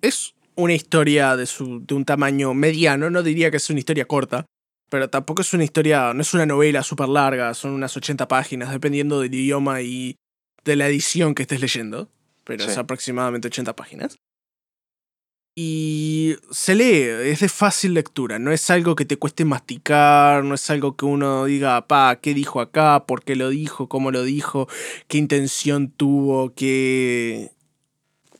es 0.00 0.36
una 0.54 0.74
historia 0.74 1.36
de, 1.36 1.46
su, 1.46 1.84
de 1.84 1.94
un 1.94 2.04
tamaño 2.04 2.54
mediano. 2.54 3.10
No 3.10 3.24
diría 3.24 3.50
que 3.50 3.56
es 3.56 3.68
una 3.68 3.80
historia 3.80 4.04
corta. 4.04 4.46
Pero 4.90 5.10
tampoco 5.10 5.42
es 5.42 5.52
una 5.52 5.64
historia, 5.64 6.14
no 6.14 6.22
es 6.22 6.32
una 6.34 6.46
novela 6.46 6.84
súper 6.84 7.08
larga. 7.08 7.52
Son 7.54 7.72
unas 7.72 7.96
80 7.96 8.28
páginas, 8.28 8.70
dependiendo 8.70 9.20
del 9.20 9.34
idioma 9.34 9.82
y 9.82 10.14
de 10.64 10.76
la 10.76 10.86
edición 10.86 11.34
que 11.34 11.42
estés 11.42 11.60
leyendo. 11.60 12.08
Pero 12.44 12.64
es 12.64 12.78
aproximadamente 12.78 13.48
80 13.48 13.74
páginas 13.74 14.18
y 15.60 16.36
se 16.52 16.76
lee, 16.76 17.30
es 17.32 17.40
de 17.40 17.48
fácil 17.48 17.94
lectura, 17.94 18.38
no 18.38 18.52
es 18.52 18.70
algo 18.70 18.94
que 18.94 19.04
te 19.04 19.16
cueste 19.16 19.44
masticar, 19.44 20.44
no 20.44 20.54
es 20.54 20.70
algo 20.70 20.94
que 20.94 21.04
uno 21.04 21.46
diga, 21.46 21.88
pa, 21.88 22.20
¿qué 22.22 22.32
dijo 22.32 22.60
acá? 22.60 23.06
¿Por 23.06 23.24
qué 23.24 23.34
lo 23.34 23.48
dijo? 23.48 23.88
¿Cómo 23.88 24.12
lo 24.12 24.22
dijo? 24.22 24.68
¿Qué 25.08 25.18
intención 25.18 25.90
tuvo? 25.90 26.54
¿Qué...? 26.54 27.50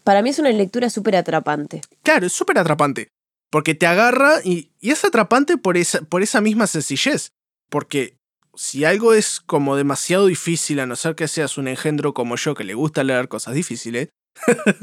Para 0.05 0.23
mí 0.23 0.31
es 0.31 0.39
una 0.39 0.51
lectura 0.51 0.91
súper 0.91 1.17
atrapante. 1.17 1.81
Claro, 2.05 2.25
es 2.25 2.33
súper 2.33 2.57
atrapante, 2.57 3.09
porque 3.51 3.75
te 3.75 3.89
agarra 3.89 4.35
y, 4.45 4.71
y, 4.79 4.93
es 4.93 5.05
atrapante 5.05 5.57
por 5.57 5.77
esa, 5.77 6.03
por 6.03 6.23
esa 6.23 6.41
misma 6.41 6.69
sencillez, 6.69 7.33
porque 7.69 8.17
si 8.55 8.85
algo 8.85 9.13
es 9.13 9.41
como 9.41 9.75
demasiado 9.75 10.27
difícil, 10.27 10.79
a 10.79 10.87
no 10.87 10.95
ser 10.95 11.17
que 11.17 11.27
seas 11.27 11.59
un 11.59 11.67
engendro 11.67 12.15
como 12.15 12.37
yo 12.37 12.55
que 12.55 12.63
le 12.63 12.75
gusta 12.75 13.03
leer 13.03 13.27
cosas 13.27 13.55
difíciles, 13.55 14.11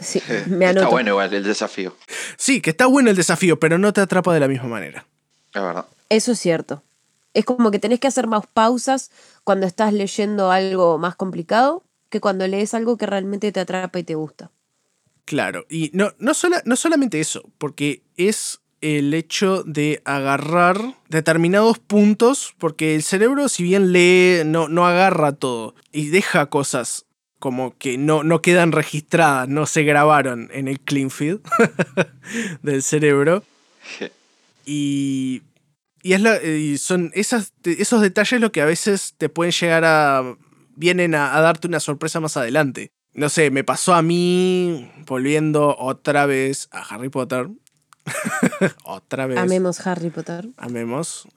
Sí, 0.02 0.22
me 0.48 0.70
Está 0.70 0.88
bueno 0.88 1.12
igual 1.12 1.34
el 1.34 1.44
desafío. 1.44 1.96
Sí, 2.38 2.62
que 2.62 2.72
está 2.72 2.86
bueno 2.86 3.10
el 3.10 3.16
desafío, 3.16 3.60
pero 3.60 3.78
no 3.78 3.94
te 3.94 4.02
atrapa 4.02 4.34
de 4.34 4.40
la 4.40 4.48
misma 4.48 4.68
manera. 4.68 5.06
Es 5.54 5.62
verdad. 5.62 5.86
Eso 6.10 6.34
es 6.34 6.40
cierto. 6.40 6.84
Es 7.34 7.46
como 7.46 7.72
que 7.72 7.80
tenés 7.80 8.00
que 8.00 8.08
hacer 8.08 8.28
más 8.28 8.46
pausas 8.48 9.12
cuando 9.44 9.66
estás 9.66 9.94
leyendo 9.94 10.52
algo 10.52 10.98
más 10.98 11.16
complicado 11.16 11.84
que 12.10 12.22
cuando 12.22 12.48
lees 12.48 12.74
algo 12.74 12.98
que 12.98 13.06
realmente 13.06 13.52
te 13.52 13.60
atrapa 13.60 14.00
y 14.00 14.04
te 14.04 14.16
gusta. 14.16 14.52
Claro, 15.26 15.66
y 15.70 15.90
no, 15.94 16.14
no, 16.20 16.34
no 16.66 16.76
solamente 16.76 17.20
eso, 17.20 17.44
porque 17.58 18.04
es 18.16 18.62
el 18.82 19.14
hecho 19.14 19.64
de 19.64 20.02
agarrar 20.06 20.80
determinados 21.10 21.80
puntos, 21.80 22.54
porque 22.60 22.96
el 22.96 23.02
cerebro, 23.02 23.50
si 23.50 23.64
bien 23.64 23.92
lee, 23.92 24.44
no, 24.46 24.68
no 24.68 24.86
agarra 24.86 25.34
todo 25.34 25.74
y 25.92 26.10
deja 26.10 26.46
cosas 26.46 27.06
como 27.46 27.78
que 27.78 28.00
no, 28.00 28.24
no 28.24 28.42
quedan 28.42 28.72
registradas, 28.72 29.48
no 29.48 29.68
se 29.68 29.84
grabaron 29.84 30.50
en 30.52 30.68
el 30.68 30.80
clean 30.80 31.12
feed 31.12 31.38
del 32.64 32.82
cerebro. 32.82 33.44
y, 34.66 35.44
y, 36.02 36.14
es 36.14 36.22
la, 36.22 36.42
y 36.42 36.80
son 36.80 37.12
esas, 37.14 37.54
esos 37.64 38.02
detalles 38.02 38.42
lo 38.42 38.52
que 38.52 38.62
a 38.62 38.66
veces 38.66 39.14
te 39.20 39.30
pueden 39.30 39.52
llegar 39.52 39.86
a... 39.86 40.24
vienen 40.76 41.14
a, 41.14 41.38
a 41.38 41.42
darte 41.42 41.68
una 41.68 41.80
sorpresa 41.80 42.20
más 42.20 42.36
adelante. 42.36 42.90
No 43.14 43.30
sé, 43.30 43.52
me 43.52 43.64
pasó 43.64 43.94
a 43.94 44.02
mí, 44.02 44.92
volviendo 45.06 45.78
otra 45.78 46.26
vez 46.26 46.68
a 46.72 46.82
Harry 46.82 47.10
Potter, 47.10 47.50
Otra 48.86 49.28
vez. 49.28 49.38
Amemos 49.38 49.86
Harry 49.86 50.10
Potter. 50.10 50.48
Amemos. 50.58 51.28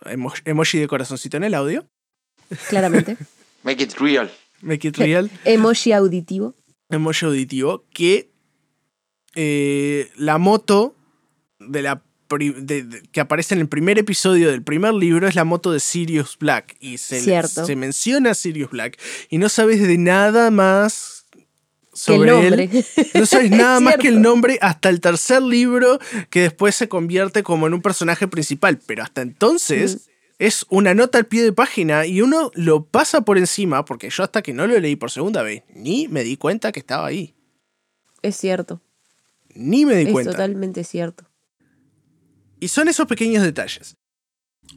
emoji 0.47 0.79
de 0.79 0.89
corazoncito 0.89 1.37
en 1.37 1.45
el 1.45 1.53
audio. 1.53 1.87
Claramente. 2.71 3.19
Make 3.63 3.83
it 3.83 3.95
real. 3.99 4.31
Make 4.63 4.89
it 4.89 4.97
real. 4.97 5.31
emoji 5.45 5.93
auditivo. 5.93 6.55
Emoji 6.89 7.27
auditivo. 7.27 7.85
Que 7.93 8.31
eh, 9.35 10.11
la 10.17 10.39
moto 10.39 10.95
de 11.59 11.83
la 11.83 12.03
que 13.11 13.21
aparece 13.21 13.55
en 13.55 13.61
el 13.63 13.69
primer 13.69 13.99
episodio 13.99 14.51
del 14.51 14.63
primer 14.63 14.93
libro 14.93 15.27
es 15.27 15.35
la 15.35 15.45
moto 15.45 15.73
de 15.73 15.81
Sirius 15.81 16.37
Black. 16.39 16.77
Y 16.79 16.99
se, 16.99 17.21
se 17.49 17.77
menciona 17.77 18.33
a 18.33 18.35
Sirius 18.35 18.71
Black. 18.71 18.99
Y 19.31 19.39
no 19.39 19.49
sabes 19.49 19.81
de 19.81 19.97
nada 19.97 20.51
más 20.51 21.27
sobre 21.95 22.47
él. 22.47 22.85
No 23.15 23.27
sabes 23.27 23.51
nada 23.51 23.81
más 23.81 23.97
que 23.97 24.09
el 24.09 24.21
nombre 24.21 24.59
hasta 24.61 24.89
el 24.89 25.01
tercer 25.01 25.43
libro 25.43 25.99
que 26.31 26.43
después 26.43 26.75
se 26.75 26.89
convierte 26.89 27.43
como 27.43 27.67
en 27.67 27.75
un 27.75 27.83
personaje 27.83 28.29
principal. 28.29 28.79
Pero 28.87 29.03
hasta 29.03 29.23
entonces 29.23 29.97
mm. 29.97 30.18
Es 30.39 30.65
una 30.71 30.95
nota 30.95 31.19
al 31.19 31.27
pie 31.27 31.43
de 31.43 31.53
página 31.53 32.07
y 32.07 32.23
uno 32.23 32.51
lo 32.55 32.85
pasa 32.85 33.23
por 33.23 33.39
encima 33.39 33.85
porque 33.85 34.09
yo 34.11 34.23
hasta 34.23 34.43
que 34.43 34.53
no 34.53 34.67
lo 34.67 34.79
leí 34.79 34.97
por 34.97 35.11
segunda 35.11 35.43
vez 35.43 35.65
ni 35.75 36.09
me 36.09 36.23
di 36.23 36.37
cuenta 36.37 36.73
que 36.73 36.81
estaba 36.81 37.07
ahí. 37.07 37.35
Es 38.23 38.37
cierto. 38.37 38.81
Ni 39.55 39.85
me 39.85 39.97
di 39.97 40.13
cuenta. 40.13 40.31
Es 40.31 40.37
totalmente 40.37 40.85
cierto. 40.85 41.25
Y 42.61 42.69
son 42.69 42.89
esos 42.89 43.07
pequeños 43.07 43.43
detalles. 43.43 43.97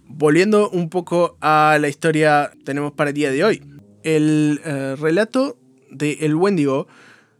Volviendo 0.06 0.70
un 0.70 0.89
poco 0.89 1.38
a 1.41 1.77
la 1.80 1.89
historia 1.89 2.51
que 2.53 2.63
tenemos 2.63 2.94
para 2.94 3.10
el 3.10 3.15
día 3.15 3.32
de 3.32 3.44
hoy. 3.44 3.62
El 4.03 4.62
eh, 4.63 4.96
relato 5.00 5.60
de 5.91 6.13
El 6.22 6.36
Wendigo 6.36 6.88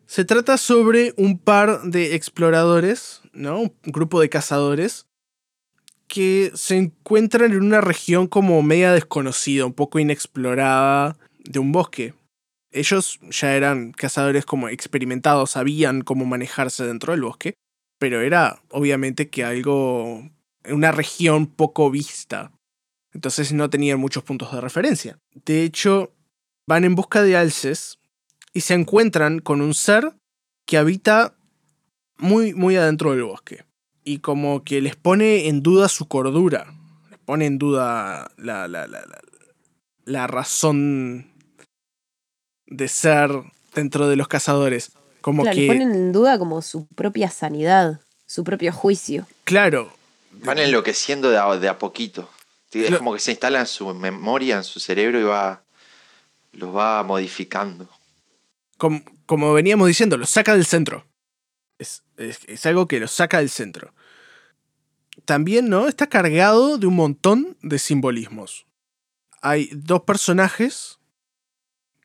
se 0.06 0.26
trata 0.26 0.58
sobre 0.58 1.14
un 1.18 1.40
par 1.40 1.84
de 1.84 2.16
exploradores, 2.16 3.22
¿no? 3.34 3.62
Un 3.62 3.74
grupo 3.86 4.20
de 4.20 4.30
cazadores 4.30 5.08
que 6.12 6.52
se 6.56 6.76
encuentran 6.76 7.54
en 7.54 7.64
una 7.64 7.80
región 7.80 8.28
como 8.28 8.62
media 8.64 8.92
desconocida, 8.92 9.66
un 9.66 9.72
poco 9.72 9.98
inexplorada 9.98 11.18
de 11.46 11.58
un 11.58 11.72
bosque. 11.72 12.14
Ellos 12.70 13.22
ya 13.30 13.56
eran 13.56 13.94
cazadores 13.94 14.46
como 14.46 14.68
experimentados, 14.68 15.52
sabían 15.52 16.02
cómo 16.02 16.26
manejarse 16.26 16.84
dentro 16.84 17.14
del 17.14 17.22
bosque, 17.22 17.54
pero 17.98 18.20
era 18.20 18.62
obviamente 18.72 19.30
que 19.30 19.46
algo, 19.46 20.30
una 20.66 20.92
región 20.92 21.48
poco 21.48 21.90
vista. 21.90 22.52
Entonces 23.14 23.54
no 23.54 23.70
tenían 23.70 23.98
muchos 23.98 24.24
puntos 24.24 24.52
de 24.52 24.60
referencia. 24.60 25.18
De 25.46 25.64
hecho, 25.64 26.12
van 26.68 26.84
en 26.84 26.96
busca 26.96 27.24
de 27.24 27.38
alces 27.38 28.00
y 28.52 28.62
se 28.62 28.74
encuentran 28.74 29.40
con 29.40 29.62
un 29.62 29.74
ser 29.74 30.14
que 30.66 30.78
habita 30.78 31.38
muy, 32.18 32.54
muy 32.54 32.76
adentro 32.76 33.12
del 33.12 33.24
bosque. 33.24 33.64
Y 34.04 34.20
como 34.20 34.64
que 34.64 34.82
les 34.82 34.96
pone 34.96 35.48
en 35.48 35.62
duda 35.62 35.88
su 35.88 36.08
cordura. 36.08 36.74
Les 37.10 37.20
pone 37.20 37.46
en 37.46 37.58
duda 37.58 38.32
la, 38.38 38.68
la, 38.68 38.88
la, 38.88 39.04
la 40.06 40.28
razón 40.28 41.32
de 42.66 42.88
ser 42.88 43.30
dentro 43.76 44.08
de 44.08 44.16
los 44.16 44.28
cazadores. 44.28 44.92
Como 45.22 45.44
que. 45.44 45.54
Les 45.54 45.68
ponen 45.68 45.92
en 45.92 46.12
duda 46.12 46.40
como 46.40 46.62
su 46.62 46.88
propia 46.88 47.30
sanidad, 47.30 48.02
su 48.26 48.44
propio 48.44 48.74
juicio. 48.74 49.28
Claro. 49.44 49.94
Van 50.44 50.58
enloqueciendo 50.58 51.30
de 51.30 51.38
a, 51.38 51.56
de 51.58 51.70
a 51.70 51.78
poquito. 51.78 52.30
Es 52.72 52.98
como 52.98 53.14
que 53.14 53.20
se 53.20 53.32
instala 53.32 53.60
en 53.60 53.68
su 53.68 53.94
memoria, 53.94 54.58
en 54.58 54.64
su 54.64 54.80
cerebro 54.80 55.20
y 55.20 55.24
va. 55.24 55.62
los 56.54 56.76
va 56.76 57.04
modificando 57.04 57.90
como, 59.26 59.54
veníamos 59.54 59.88
diciendo, 59.88 60.18
lo 60.18 60.26
saca 60.26 60.54
del 60.54 60.66
centro. 60.66 61.06
Es, 61.82 62.66
algo 62.66 62.88
que 62.88 63.00
lo 63.00 63.08
saca 63.08 63.40
del 63.40 63.50
centro. 63.50 63.94
También, 65.26 65.70
¿no? 65.70 65.88
Está 65.88 66.08
cargado 66.08 66.78
de 66.78 66.88
un 66.88 66.96
montón 66.96 67.58
de 67.62 67.80
simbolismos. 67.80 68.66
Hay 69.42 69.70
dos 69.74 70.04
personajes 70.04 71.00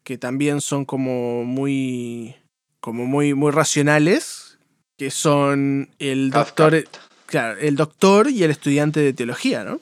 que 0.03 0.19
también 0.19 0.61
son 0.61 0.85
como 0.85 1.45
muy. 1.45 2.35
como 2.81 3.07
muy, 3.07 3.35
muy 3.35 3.53
racionales. 3.53 4.59
Que 4.97 5.11
son 5.11 5.91
el 5.99 6.31
doctor. 6.31 6.85
Claro, 7.27 7.59
el 7.59 7.77
doctor 7.77 8.31
y 8.31 8.45
el 8.45 8.51
estudiante 8.53 9.01
de 9.01 9.13
teología, 9.13 9.65
¿no? 9.65 9.81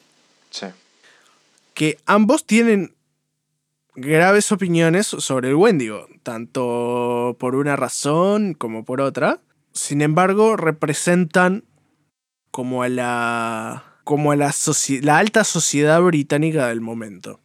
Sí. 0.51 0.67
Que 1.75 1.99
ambos 2.07 2.47
tienen 2.47 2.95
graves 3.95 4.51
opiniones 4.51 5.07
sobre 5.07 5.51
el 5.51 5.55
Wendigo, 5.55 6.09
tanto 6.23 7.37
por 7.39 7.55
una 7.55 7.77
razón 7.77 8.55
como 8.55 8.85
por 8.85 9.01
otra. 9.01 9.41
Sin 9.75 10.01
embargo, 10.01 10.57
representan 10.57 11.65
como 12.51 12.83
a 12.83 12.89
la 12.89 13.85
como 14.05 14.33
a 14.33 14.37
la, 14.37 14.53
alta 15.17 15.45
sociedad 15.45 16.01
británica 16.03 16.69
del 16.69 16.81
momento. 16.81 17.41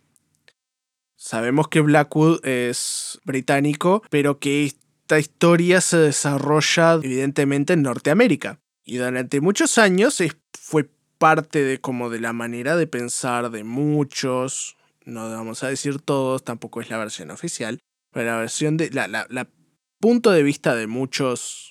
Sabemos 1.15 1.69
que 1.69 1.81
Blackwood 1.81 2.45
es 2.45 3.19
británico, 3.23 4.03
pero 4.09 4.39
que 4.39 4.65
esta 4.65 5.19
historia 5.19 5.81
se 5.81 5.97
desarrolla 5.97 6.93
evidentemente 6.95 7.73
en 7.73 7.81
Norteamérica. 7.81 8.59
Y 8.83 8.97
durante 8.97 9.41
muchos 9.41 9.77
años 9.77 10.21
fue 10.53 10.89
parte 11.17 11.63
de 11.63 11.79
como 11.79 12.09
de 12.09 12.19
la 12.19 12.33
manera 12.33 12.75
de 12.75 12.87
pensar 12.87 13.51
de 13.51 13.63
muchos 13.63 14.77
no 15.09 15.29
vamos 15.29 15.63
a 15.63 15.69
decir 15.69 15.99
todos, 15.99 16.43
tampoco 16.43 16.81
es 16.81 16.89
la 16.89 16.97
versión 16.97 17.31
oficial, 17.31 17.79
pero 18.11 18.31
la 18.31 18.37
versión 18.37 18.77
de. 18.77 18.89
La, 18.91 19.07
la, 19.07 19.49
punto 19.99 20.31
de 20.31 20.43
vista 20.43 20.75
de 20.75 20.87
muchos 20.87 21.68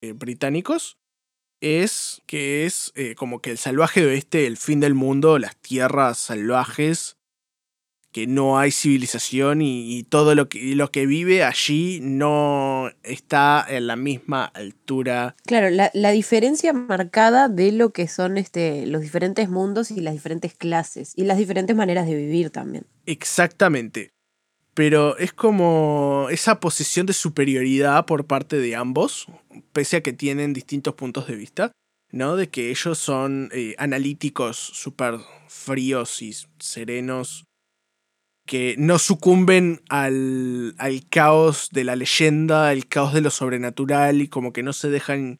eh, 0.00 0.12
británicos 0.12 0.98
es 1.60 2.22
que 2.26 2.66
es 2.66 2.92
eh, 2.96 3.14
como 3.14 3.40
que 3.40 3.50
el 3.50 3.58
salvaje 3.58 4.04
oeste, 4.04 4.46
el 4.46 4.56
fin 4.56 4.80
del 4.80 4.94
mundo, 4.94 5.38
las 5.38 5.56
tierras 5.56 6.18
salvajes, 6.18 7.16
que 8.12 8.26
no 8.26 8.58
hay 8.58 8.70
civilización 8.70 9.60
y, 9.60 10.02
todo 10.04 10.34
lo 10.34 10.48
que, 10.48 10.74
lo 10.74 10.90
que 10.90 11.04
vive 11.04 11.44
allí 11.44 12.00
no 12.00 12.90
está 13.02 13.62
en 13.68 13.86
la 13.86 13.96
misma 13.96 14.46
altura. 14.46 15.36
Claro, 15.44 15.68
la, 15.68 15.90
la, 15.92 16.12
diferencia 16.12 16.72
marcada 16.72 17.50
de 17.50 17.72
lo 17.72 17.90
que 17.90 18.08
son 18.08 18.38
este, 18.38 18.86
los 18.86 19.02
diferentes 19.02 19.50
mundos 19.50 19.90
y 19.90 20.00
las 20.00 20.14
diferentes 20.14 20.54
clases 20.54 21.12
y 21.14 21.24
las 21.24 21.36
diferentes 21.36 21.76
maneras 21.76 22.06
de 22.06 22.14
vivir 22.14 22.48
también. 22.48 22.86
Exactamente. 23.04 24.15
Pero 24.76 25.16
es 25.16 25.32
como 25.32 26.28
esa 26.30 26.60
posición 26.60 27.06
de 27.06 27.14
superioridad 27.14 28.04
por 28.04 28.26
parte 28.26 28.58
de 28.58 28.76
ambos, 28.76 29.26
pese 29.72 29.96
a 29.96 30.02
que 30.02 30.12
tienen 30.12 30.52
distintos 30.52 30.94
puntos 30.94 31.26
de 31.28 31.34
vista, 31.34 31.72
¿no? 32.12 32.36
De 32.36 32.50
que 32.50 32.68
ellos 32.68 32.98
son 32.98 33.48
eh, 33.54 33.74
analíticos 33.78 34.58
súper 34.58 35.14
fríos 35.48 36.20
y 36.20 36.34
serenos 36.58 37.46
que 38.46 38.74
no 38.76 38.98
sucumben 38.98 39.80
al, 39.88 40.74
al, 40.76 41.08
caos 41.08 41.70
de 41.72 41.84
la 41.84 41.96
leyenda, 41.96 42.68
al 42.68 42.86
caos 42.86 43.14
de 43.14 43.22
lo 43.22 43.30
sobrenatural 43.30 44.20
y 44.20 44.28
como 44.28 44.52
que 44.52 44.62
no 44.62 44.74
se 44.74 44.90
dejan, 44.90 45.38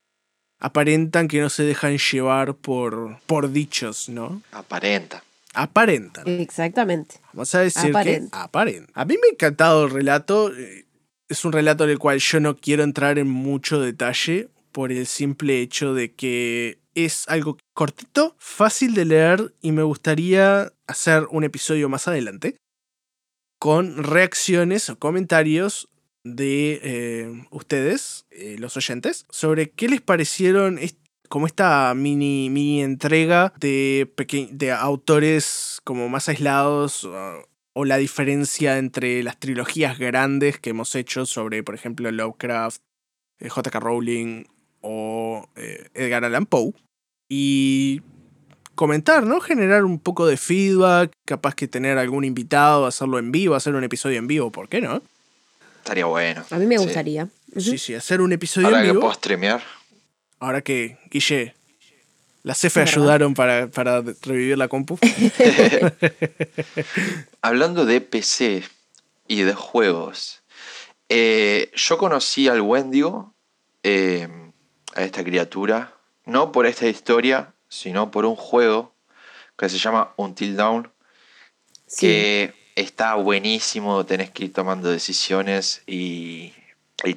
aparentan 0.60 1.28
que 1.28 1.42
no 1.42 1.50
se 1.50 1.64
dejan 1.64 1.98
llevar 1.98 2.54
por, 2.54 3.20
por 3.26 3.52
dichos, 3.52 4.08
¿no? 4.08 4.40
Aparenta. 4.50 5.25
Aparentan. 5.56 6.28
Exactamente. 6.28 7.16
Vamos 7.32 7.54
a 7.54 7.60
decir 7.60 7.92
que 7.92 8.28
aparentan. 8.32 8.90
A 8.94 9.04
mí 9.04 9.14
me 9.14 9.28
ha 9.28 9.32
encantado 9.32 9.84
el 9.84 9.90
relato. 9.90 10.54
Eh, 10.54 10.86
es 11.28 11.44
un 11.44 11.52
relato 11.52 11.84
en 11.84 11.90
el 11.90 11.98
cual 11.98 12.18
yo 12.18 12.40
no 12.40 12.56
quiero 12.56 12.84
entrar 12.84 13.18
en 13.18 13.28
mucho 13.28 13.80
detalle 13.80 14.50
por 14.70 14.92
el 14.92 15.06
simple 15.06 15.60
hecho 15.62 15.94
de 15.94 16.14
que 16.14 16.78
es 16.94 17.24
algo 17.28 17.58
cortito, 17.74 18.36
fácil 18.38 18.94
de 18.94 19.06
leer 19.06 19.54
y 19.60 19.72
me 19.72 19.82
gustaría 19.82 20.72
hacer 20.86 21.26
un 21.30 21.44
episodio 21.44 21.88
más 21.88 22.06
adelante 22.08 22.56
con 23.58 24.02
reacciones 24.04 24.90
o 24.90 24.98
comentarios 24.98 25.88
de 26.24 26.80
eh, 26.82 27.46
ustedes, 27.50 28.26
eh, 28.30 28.56
los 28.58 28.76
oyentes, 28.76 29.26
sobre 29.30 29.70
qué 29.70 29.88
les 29.88 30.00
parecieron 30.00 30.78
como 31.28 31.46
esta 31.46 31.92
mini, 31.94 32.50
mini 32.50 32.82
entrega 32.82 33.52
de, 33.58 34.10
de 34.52 34.72
autores 34.72 35.80
como 35.84 36.08
más 36.08 36.28
aislados 36.28 37.08
o, 37.74 37.84
la 37.84 37.98
diferencia 37.98 38.78
entre 38.78 39.22
las 39.22 39.38
trilogías 39.38 39.98
grandes 39.98 40.58
que 40.58 40.70
hemos 40.70 40.94
hecho 40.94 41.26
sobre, 41.26 41.62
por 41.62 41.74
ejemplo, 41.74 42.10
Lovecraft, 42.10 42.80
eh, 43.38 43.48
J.K. 43.50 43.80
Rowling 43.80 44.44
o 44.80 45.46
Edgar 45.94 46.24
Allan 46.24 46.46
Poe. 46.46 46.72
Y 47.28 48.00
comentar, 48.76 49.26
¿no? 49.26 49.40
Generar 49.40 49.84
un 49.84 49.98
poco 49.98 50.26
de 50.26 50.36
feedback, 50.36 51.10
capaz 51.24 51.54
que 51.56 51.66
tener 51.66 51.98
algún 51.98 52.24
invitado, 52.24 52.86
hacerlo 52.86 53.18
en 53.18 53.32
vivo, 53.32 53.56
hacer 53.56 53.74
un 53.74 53.82
episodio 53.82 54.18
en 54.18 54.28
vivo, 54.28 54.52
¿por 54.52 54.68
qué 54.68 54.80
no? 54.80 55.02
Estaría 55.78 56.04
bueno. 56.04 56.44
A 56.50 56.58
mí 56.58 56.66
me 56.66 56.78
gustaría. 56.78 57.28
Sí, 57.56 57.78
sí, 57.78 57.94
hacer 57.94 58.20
un 58.20 58.32
episodio 58.32 58.68
en 58.68 58.74
vivo. 58.74 58.80
Ahora 58.80 58.92
que 58.92 59.00
puedo 59.00 59.14
streamear. 59.14 59.62
Ahora 60.38 60.62
que, 60.62 60.98
Guille, 61.10 61.54
las 62.42 62.60
CF 62.60 62.76
ayudaron 62.76 63.34
para, 63.34 63.68
para, 63.68 64.02
revivir 64.22 64.56
la 64.56 64.68
compu. 64.68 64.98
Hablando 67.42 67.84
de 67.84 68.00
PC 68.00 68.62
y 69.26 69.42
de 69.42 69.54
juegos, 69.54 70.42
eh, 71.08 71.70
yo 71.74 71.98
conocí 71.98 72.48
al 72.48 72.60
Wendigo, 72.60 73.34
eh, 73.82 74.28
a 74.94 75.02
esta 75.02 75.24
criatura, 75.24 75.94
no 76.24 76.52
por 76.52 76.66
esta 76.66 76.86
historia, 76.86 77.54
sino 77.68 78.10
por 78.10 78.26
un 78.26 78.36
juego 78.36 78.94
que 79.56 79.68
se 79.68 79.78
llama 79.78 80.12
Until 80.16 80.56
Dawn, 80.56 80.90
que 81.98 82.54
está 82.74 83.14
buenísimo, 83.14 84.04
tenés 84.06 84.30
que 84.30 84.44
ir 84.44 84.52
tomando 84.52 84.90
decisiones 84.90 85.82
y, 85.86 86.52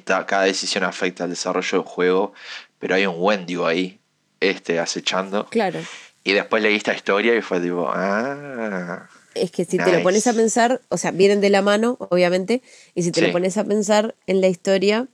cada 0.04 0.42
decisión 0.42 0.84
afecta 0.84 1.24
al 1.24 1.30
desarrollo 1.30 1.78
del 1.78 1.86
juego, 1.86 2.32
pero 2.80 2.96
hay 2.96 3.06
un 3.06 3.14
Wendigo 3.18 3.66
ahí, 3.66 4.00
este, 4.40 4.80
acechando. 4.80 5.46
Claro. 5.46 5.78
Y 6.24 6.32
después 6.32 6.62
leí 6.62 6.74
esta 6.74 6.94
historia 6.94 7.36
y 7.36 7.42
fue 7.42 7.60
tipo, 7.60 7.88
ah. 7.94 9.08
Es 9.34 9.52
que 9.52 9.64
si 9.64 9.76
te 9.76 9.92
lo 9.92 10.02
pones 10.02 10.26
a 10.26 10.32
pensar, 10.32 10.80
o 10.88 10.96
sea, 10.96 11.12
vienen 11.12 11.40
de 11.40 11.50
la 11.50 11.62
mano, 11.62 11.96
obviamente, 12.10 12.62
y 12.94 13.04
si 13.04 13.12
te 13.12 13.22
lo 13.22 13.30
pones 13.30 13.56
a 13.56 13.64
pensar 13.64 14.16
en 14.26 14.40
la 14.40 14.48
historia, 14.48 15.06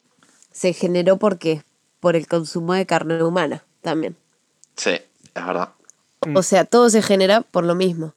se 0.53 0.73
generó 0.73 1.19
porque 1.19 1.63
por 2.01 2.17
el 2.17 2.27
consumo 2.27 2.73
de 2.73 2.87
carne 2.87 3.23
humana 3.23 3.65
también. 3.83 4.17
Sí, 4.77 4.91
es 4.91 5.47
verdad. 5.47 5.75
O 6.35 6.43
sea, 6.43 6.65
todo 6.65 6.89
se 6.89 7.03
genera 7.03 7.43
por 7.43 7.65
lo 7.65 7.75
mismo. 7.75 8.15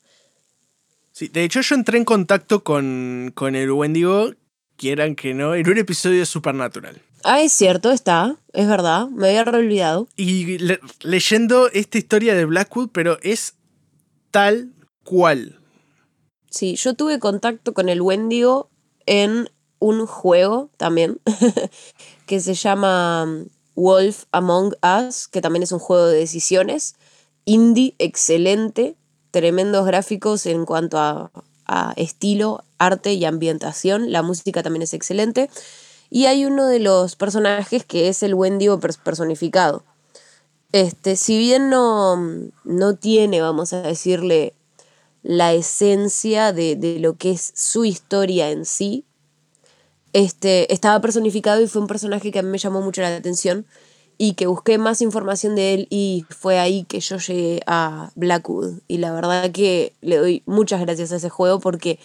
Sí, 1.12 1.28
de 1.28 1.44
hecho 1.44 1.62
yo 1.62 1.76
entré 1.76 1.98
en 1.98 2.06
contacto 2.06 2.64
con, 2.64 3.32
con 3.36 3.56
el 3.56 3.70
Wendigo, 3.72 4.32
quieran 4.78 5.16
que 5.16 5.34
no, 5.34 5.54
en 5.54 5.70
un 5.70 5.78
episodio 5.78 6.20
de 6.20 6.26
Supernatural. 6.26 7.02
Ah, 7.24 7.42
es 7.42 7.52
cierto, 7.52 7.92
está, 7.92 8.38
es 8.54 8.68
verdad, 8.68 9.08
me 9.08 9.30
había 9.30 9.44
olvidado. 9.44 10.08
Y 10.16 10.58
leyendo 11.02 11.70
esta 11.70 11.98
historia 11.98 12.34
de 12.34 12.46
Blackwood, 12.46 12.90
pero 12.92 13.18
es 13.22 13.56
tal 14.32 14.72
cual. 15.04 15.60
Sí, 16.50 16.76
yo 16.76 16.94
tuve 16.94 17.20
contacto 17.20 17.74
con 17.74 17.90
el 17.90 18.02
Wendigo 18.02 18.70
en 19.06 19.50
un 19.80 20.06
juego 20.06 20.70
también, 20.78 21.20
que 22.26 22.40
se 22.40 22.54
llama 22.54 23.24
um, 23.24 23.46
Wolf 23.76 24.26
Among 24.32 24.76
Us, 24.82 25.28
que 25.28 25.42
también 25.42 25.64
es 25.64 25.72
un 25.72 25.80
juego 25.80 26.08
de 26.08 26.18
decisiones. 26.18 26.96
Indie, 27.46 27.96
excelente, 28.00 28.96
tremendos 29.32 29.86
gráficos 29.86 30.46
en 30.46 30.66
cuanto 30.66 30.98
a, 30.98 31.32
a 31.66 31.94
estilo, 31.98 32.64
arte 32.78 33.14
y 33.14 33.26
ambientación. 33.26 34.12
La 34.12 34.22
música 34.22 34.64
también 34.64 34.84
es 34.84 34.94
excelente. 34.94 35.50
Y 36.10 36.26
hay 36.26 36.46
uno 36.46 36.66
de 36.66 36.80
los 36.80 37.16
personajes 37.16 37.86
que 37.86 38.10
es 38.10 38.24
el 38.24 38.34
Wendigo 38.34 38.80
personificado. 38.80 39.84
Este, 40.72 41.16
si 41.16 41.38
bien 41.38 41.70
no, 41.70 42.16
no 42.64 42.96
tiene, 42.96 43.42
vamos 43.42 43.74
a 43.74 43.82
decirle, 43.82 44.54
la 45.24 45.54
esencia 45.54 46.54
de, 46.54 46.98
lo 47.00 47.16
que 47.16 47.32
es 47.32 47.52
su 47.56 47.86
historia 47.86 48.52
en 48.52 48.66
sí, 48.66 49.06
este, 50.14 50.72
estaba 50.74 51.02
personificado 51.02 51.62
y 51.62 51.68
fue 51.68 51.82
un 51.82 51.88
personaje 51.88 52.32
que 52.32 52.40
a 52.40 52.44
mí 52.44 52.50
me 52.50 52.58
llamó 52.58 52.82
mucho 52.82 53.02
la 53.02 53.16
atención 53.16 53.66
y 54.18 54.34
que 54.34 54.48
busqué 54.48 54.78
más 54.78 55.02
información 55.02 55.56
de 55.56 55.74
él 55.74 55.88
y 55.90 56.26
fue 56.30 56.60
ahí 56.60 56.84
que 56.84 57.00
yo 57.00 57.18
llegué 57.18 57.62
a 57.66 58.12
Blackwood. 58.16 58.80
Y 58.88 58.98
la 58.98 59.12
verdad 59.12 59.52
que 59.52 59.94
le 60.02 60.18
doy 60.18 60.44
muchas 60.46 60.82
gracias 60.82 61.12
a 61.12 61.18
ese 61.18 61.30
juego 61.30 61.60
porque 61.60 62.00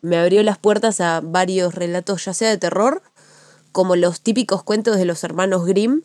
me 0.00 0.16
abrió 0.16 0.42
las 0.42 0.58
puertas 0.58 1.00
a 1.00 1.20
varios 1.20 1.74
relatos, 1.74 2.24
ya 2.24 2.32
sea 2.32 2.50
de 2.50 2.58
terror 2.58 3.02
como 3.78 3.94
los 3.94 4.22
típicos 4.22 4.64
cuentos 4.64 4.96
de 4.96 5.04
los 5.04 5.22
hermanos 5.22 5.64
Grimm, 5.64 6.00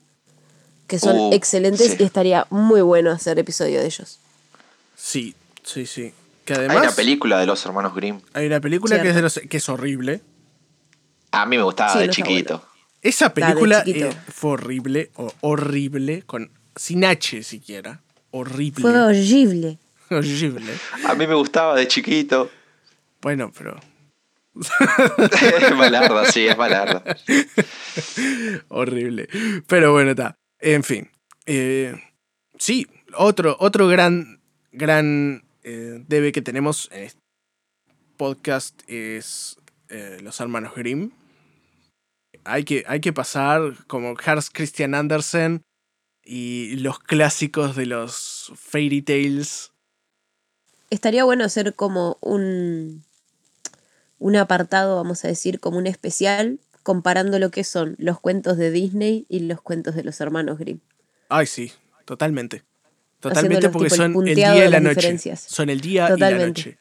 que 0.85 0.99
son 0.99 1.17
uh, 1.17 1.33
excelentes 1.33 1.99
y 1.99 2.03
estaría 2.03 2.45
muy 2.51 2.81
bueno 2.81 3.09
hacer 3.09 3.39
episodio 3.39 3.79
de 3.79 3.87
ellos. 3.87 4.19
Sí, 4.95 5.33
sí, 5.63 5.87
sí. 5.87 6.13
Que 6.45 6.53
además, 6.53 6.77
hay 6.77 6.83
una 6.83 6.95
película 6.95 7.39
de 7.39 7.47
los 7.47 7.65
hermanos 7.65 7.95
Grimm. 7.95 8.21
Hay 8.33 8.45
una 8.45 8.59
película 8.59 9.01
que 9.01 9.09
es, 9.09 9.15
de 9.15 9.23
los, 9.23 9.41
que 9.49 9.57
es 9.57 9.69
horrible. 9.69 10.21
A 11.31 11.47
mí 11.47 11.57
me 11.57 11.63
gustaba 11.63 11.99
de 11.99 12.09
chiquito. 12.09 12.63
Esa 13.01 13.33
película 13.33 13.81
eh, 13.87 14.15
fue 14.31 14.51
horrible, 14.51 15.09
horrible, 15.41 16.21
con, 16.27 16.51
sin 16.75 17.03
H 17.03 17.41
siquiera. 17.41 18.01
Horrible. 18.29 18.83
Fue 18.83 19.01
horrible. 19.01 19.79
horrible. 20.11 20.73
A 21.07 21.15
mí 21.15 21.25
me 21.25 21.33
gustaba 21.33 21.75
de 21.75 21.87
chiquito. 21.87 22.51
Bueno, 23.19 23.51
pero 23.57 23.79
es 25.61 25.75
malarda, 25.75 26.25
sí, 26.31 26.47
es 26.47 26.57
malarda. 26.57 27.03
Horrible. 28.69 29.27
Pero 29.67 29.91
bueno, 29.93 30.11
está. 30.11 30.35
En 30.59 30.83
fin. 30.83 31.09
Eh, 31.45 31.95
sí, 32.57 32.87
otro, 33.15 33.57
otro 33.59 33.87
gran, 33.87 34.41
gran 34.71 35.43
eh, 35.63 36.03
debe 36.07 36.31
que 36.31 36.41
tenemos 36.41 36.89
en 36.91 37.03
este 37.03 37.19
podcast 38.17 38.81
es 38.87 39.57
eh, 39.89 40.19
Los 40.21 40.39
Hermanos 40.39 40.73
Grimm. 40.75 41.11
Hay 42.45 42.63
que, 42.63 42.83
hay 42.87 42.99
que 42.99 43.13
pasar 43.13 43.85
como 43.87 44.15
Hans 44.23 44.49
Christian 44.49 44.95
Andersen 44.95 45.61
y 46.23 46.75
los 46.77 46.99
clásicos 46.99 47.75
de 47.75 47.85
los 47.85 48.51
fairy 48.55 49.01
tales. 49.01 49.71
Estaría 50.89 51.23
bueno 51.23 51.43
hacer 51.43 51.73
como 51.73 52.17
un 52.21 53.03
un 54.23 54.37
apartado, 54.37 54.95
vamos 54.95 55.25
a 55.25 55.27
decir, 55.27 55.59
como 55.59 55.77
un 55.77 55.85
especial, 55.85 56.57
comparando 56.81 57.39
lo 57.39 57.51
que 57.51 57.65
son 57.65 57.95
los 57.99 58.21
cuentos 58.21 58.55
de 58.55 58.71
Disney 58.71 59.25
y 59.27 59.41
los 59.41 59.59
cuentos 59.59 59.95
de 59.95 60.03
los 60.05 60.21
hermanos 60.21 60.57
Grimm. 60.57 60.79
Ay, 61.27 61.45
sí, 61.45 61.73
totalmente. 62.05 62.63
Totalmente 63.19 63.67
porque 63.67 63.89
son 63.89 64.15
el 64.25 64.33
día 64.33 64.65
y 64.65 64.69
la 64.69 64.79
noche. 64.79 65.17
Son 65.35 65.69
el 65.69 65.81
día 65.81 66.09
y 66.15 66.19
la 66.19 66.31
noche. 66.31 66.77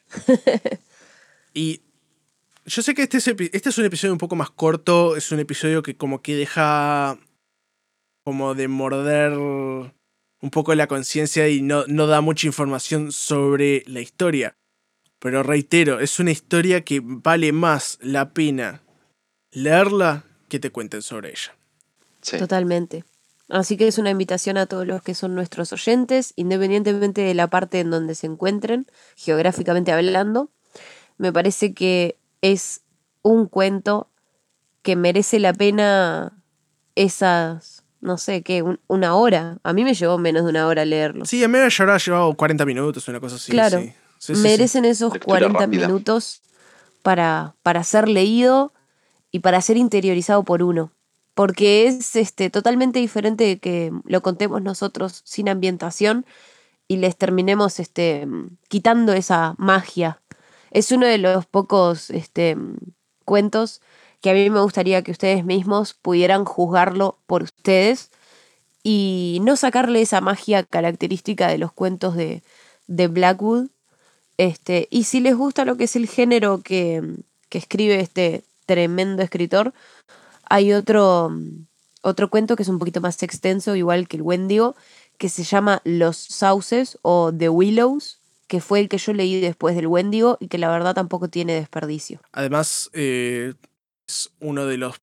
y 1.53 1.81
yo 2.65 2.81
sé 2.81 2.93
que 2.93 3.03
este 3.03 3.17
es, 3.17 3.27
este 3.27 3.69
es 3.69 3.77
un 3.77 3.85
episodio 3.85 4.13
un 4.13 4.19
poco 4.19 4.37
más 4.37 4.49
corto, 4.49 5.17
es 5.17 5.29
un 5.33 5.39
episodio 5.39 5.83
que 5.83 5.97
como 5.97 6.21
que 6.21 6.37
deja 6.37 7.19
como 8.23 8.55
de 8.55 8.69
morder 8.69 9.33
un 9.33 10.49
poco 10.49 10.73
la 10.75 10.87
conciencia 10.87 11.49
y 11.49 11.61
no, 11.61 11.83
no 11.87 12.07
da 12.07 12.21
mucha 12.21 12.47
información 12.47 13.11
sobre 13.11 13.83
la 13.85 13.99
historia. 13.99 14.55
Pero 15.23 15.41
reitero, 15.41 16.01
es 16.01 16.19
una 16.19 16.31
historia 16.31 16.83
que 16.83 16.99
vale 17.01 17.53
más 17.53 17.97
la 18.01 18.33
pena 18.33 18.83
leerla 19.51 20.25
que 20.49 20.59
te 20.59 20.69
cuenten 20.69 21.01
sobre 21.01 21.29
ella. 21.29 21.55
Totalmente. 22.39 23.05
Así 23.47 23.77
que 23.77 23.87
es 23.87 23.97
una 23.97 24.09
invitación 24.09 24.57
a 24.57 24.65
todos 24.65 24.85
los 24.85 25.01
que 25.01 25.15
son 25.15 25.33
nuestros 25.33 25.71
oyentes, 25.71 26.33
independientemente 26.35 27.21
de 27.21 27.33
la 27.35 27.47
parte 27.47 27.79
en 27.79 27.89
donde 27.89 28.15
se 28.15 28.27
encuentren, 28.27 28.85
geográficamente 29.15 29.93
hablando. 29.93 30.49
Me 31.17 31.31
parece 31.31 31.73
que 31.73 32.17
es 32.41 32.81
un 33.21 33.47
cuento 33.47 34.09
que 34.81 34.97
merece 34.97 35.39
la 35.39 35.53
pena 35.53 36.33
esas, 36.95 37.85
no 38.01 38.17
sé 38.17 38.41
qué, 38.41 38.61
una 38.87 39.15
hora. 39.15 39.59
A 39.63 39.71
mí 39.71 39.85
me 39.85 39.93
llevó 39.93 40.17
menos 40.17 40.43
de 40.43 40.49
una 40.49 40.67
hora 40.67 40.83
leerlo. 40.83 41.23
Sí, 41.23 41.41
a 41.45 41.47
mí 41.47 41.53
me 41.53 41.63
ha 41.63 41.97
llevado 41.97 42.33
40 42.33 42.65
minutos, 42.65 43.07
una 43.07 43.21
cosa 43.21 43.37
así. 43.37 43.53
Claro 43.53 43.81
merecen 44.29 44.85
esos 44.85 45.13
40 45.17 45.67
minutos 45.67 46.41
para, 47.01 47.55
para 47.61 47.83
ser 47.83 48.07
leído 48.07 48.73
y 49.31 49.39
para 49.39 49.61
ser 49.61 49.77
interiorizado 49.77 50.43
por 50.43 50.63
uno. 50.63 50.91
Porque 51.33 51.87
es 51.87 52.15
este, 52.15 52.49
totalmente 52.49 52.99
diferente 52.99 53.43
de 53.43 53.59
que 53.59 53.91
lo 54.05 54.21
contemos 54.21 54.61
nosotros 54.61 55.21
sin 55.25 55.49
ambientación 55.49 56.25
y 56.87 56.97
les 56.97 57.17
terminemos 57.17 57.79
este, 57.79 58.27
quitando 58.67 59.13
esa 59.13 59.55
magia. 59.57 60.21
Es 60.71 60.91
uno 60.91 61.07
de 61.07 61.17
los 61.17 61.45
pocos 61.45 62.09
este, 62.09 62.55
cuentos 63.25 63.81
que 64.21 64.29
a 64.29 64.33
mí 64.33 64.49
me 64.49 64.61
gustaría 64.61 65.01
que 65.01 65.11
ustedes 65.11 65.43
mismos 65.43 65.93
pudieran 65.95 66.45
juzgarlo 66.45 67.19
por 67.25 67.43
ustedes 67.43 68.11
y 68.83 69.39
no 69.43 69.55
sacarle 69.55 70.01
esa 70.01 70.21
magia 70.21 70.63
característica 70.63 71.47
de 71.47 71.57
los 71.57 71.73
cuentos 71.73 72.15
de, 72.15 72.43
de 72.87 73.07
Blackwood 73.07 73.67
este, 74.37 74.87
y 74.89 75.03
si 75.03 75.19
les 75.19 75.35
gusta 75.35 75.65
lo 75.65 75.77
que 75.77 75.85
es 75.85 75.95
el 75.95 76.07
género 76.07 76.61
que, 76.61 77.01
escribe 77.51 77.99
este 77.99 78.43
tremendo 78.65 79.21
escritor, 79.21 79.75
hay 80.49 80.73
otro, 80.73 81.31
otro 82.01 82.29
cuento 82.31 82.55
que 82.55 82.63
es 82.63 82.69
un 82.69 82.79
poquito 82.79 82.99
más 82.99 83.21
extenso, 83.21 83.75
igual 83.75 84.07
que 84.07 84.17
el 84.17 84.23
Wendigo, 84.23 84.75
que 85.19 85.29
se 85.29 85.43
llama 85.43 85.79
Los 85.83 86.17
Sauces 86.17 86.97
o 87.03 87.31
The 87.31 87.49
Willows, 87.49 88.19
que 88.47 88.59
fue 88.59 88.79
el 88.79 88.89
que 88.89 88.97
yo 88.97 89.13
leí 89.13 89.39
después 89.39 89.75
del 89.75 89.85
Wendigo 89.85 90.37
y 90.39 90.47
que 90.47 90.57
la 90.57 90.69
verdad 90.69 90.95
tampoco 90.95 91.27
tiene 91.27 91.53
desperdicio. 91.53 92.21
Además, 92.31 92.89
eh, 92.93 93.53
es 94.07 94.31
uno 94.39 94.65
de 94.65 94.77
los 94.77 94.99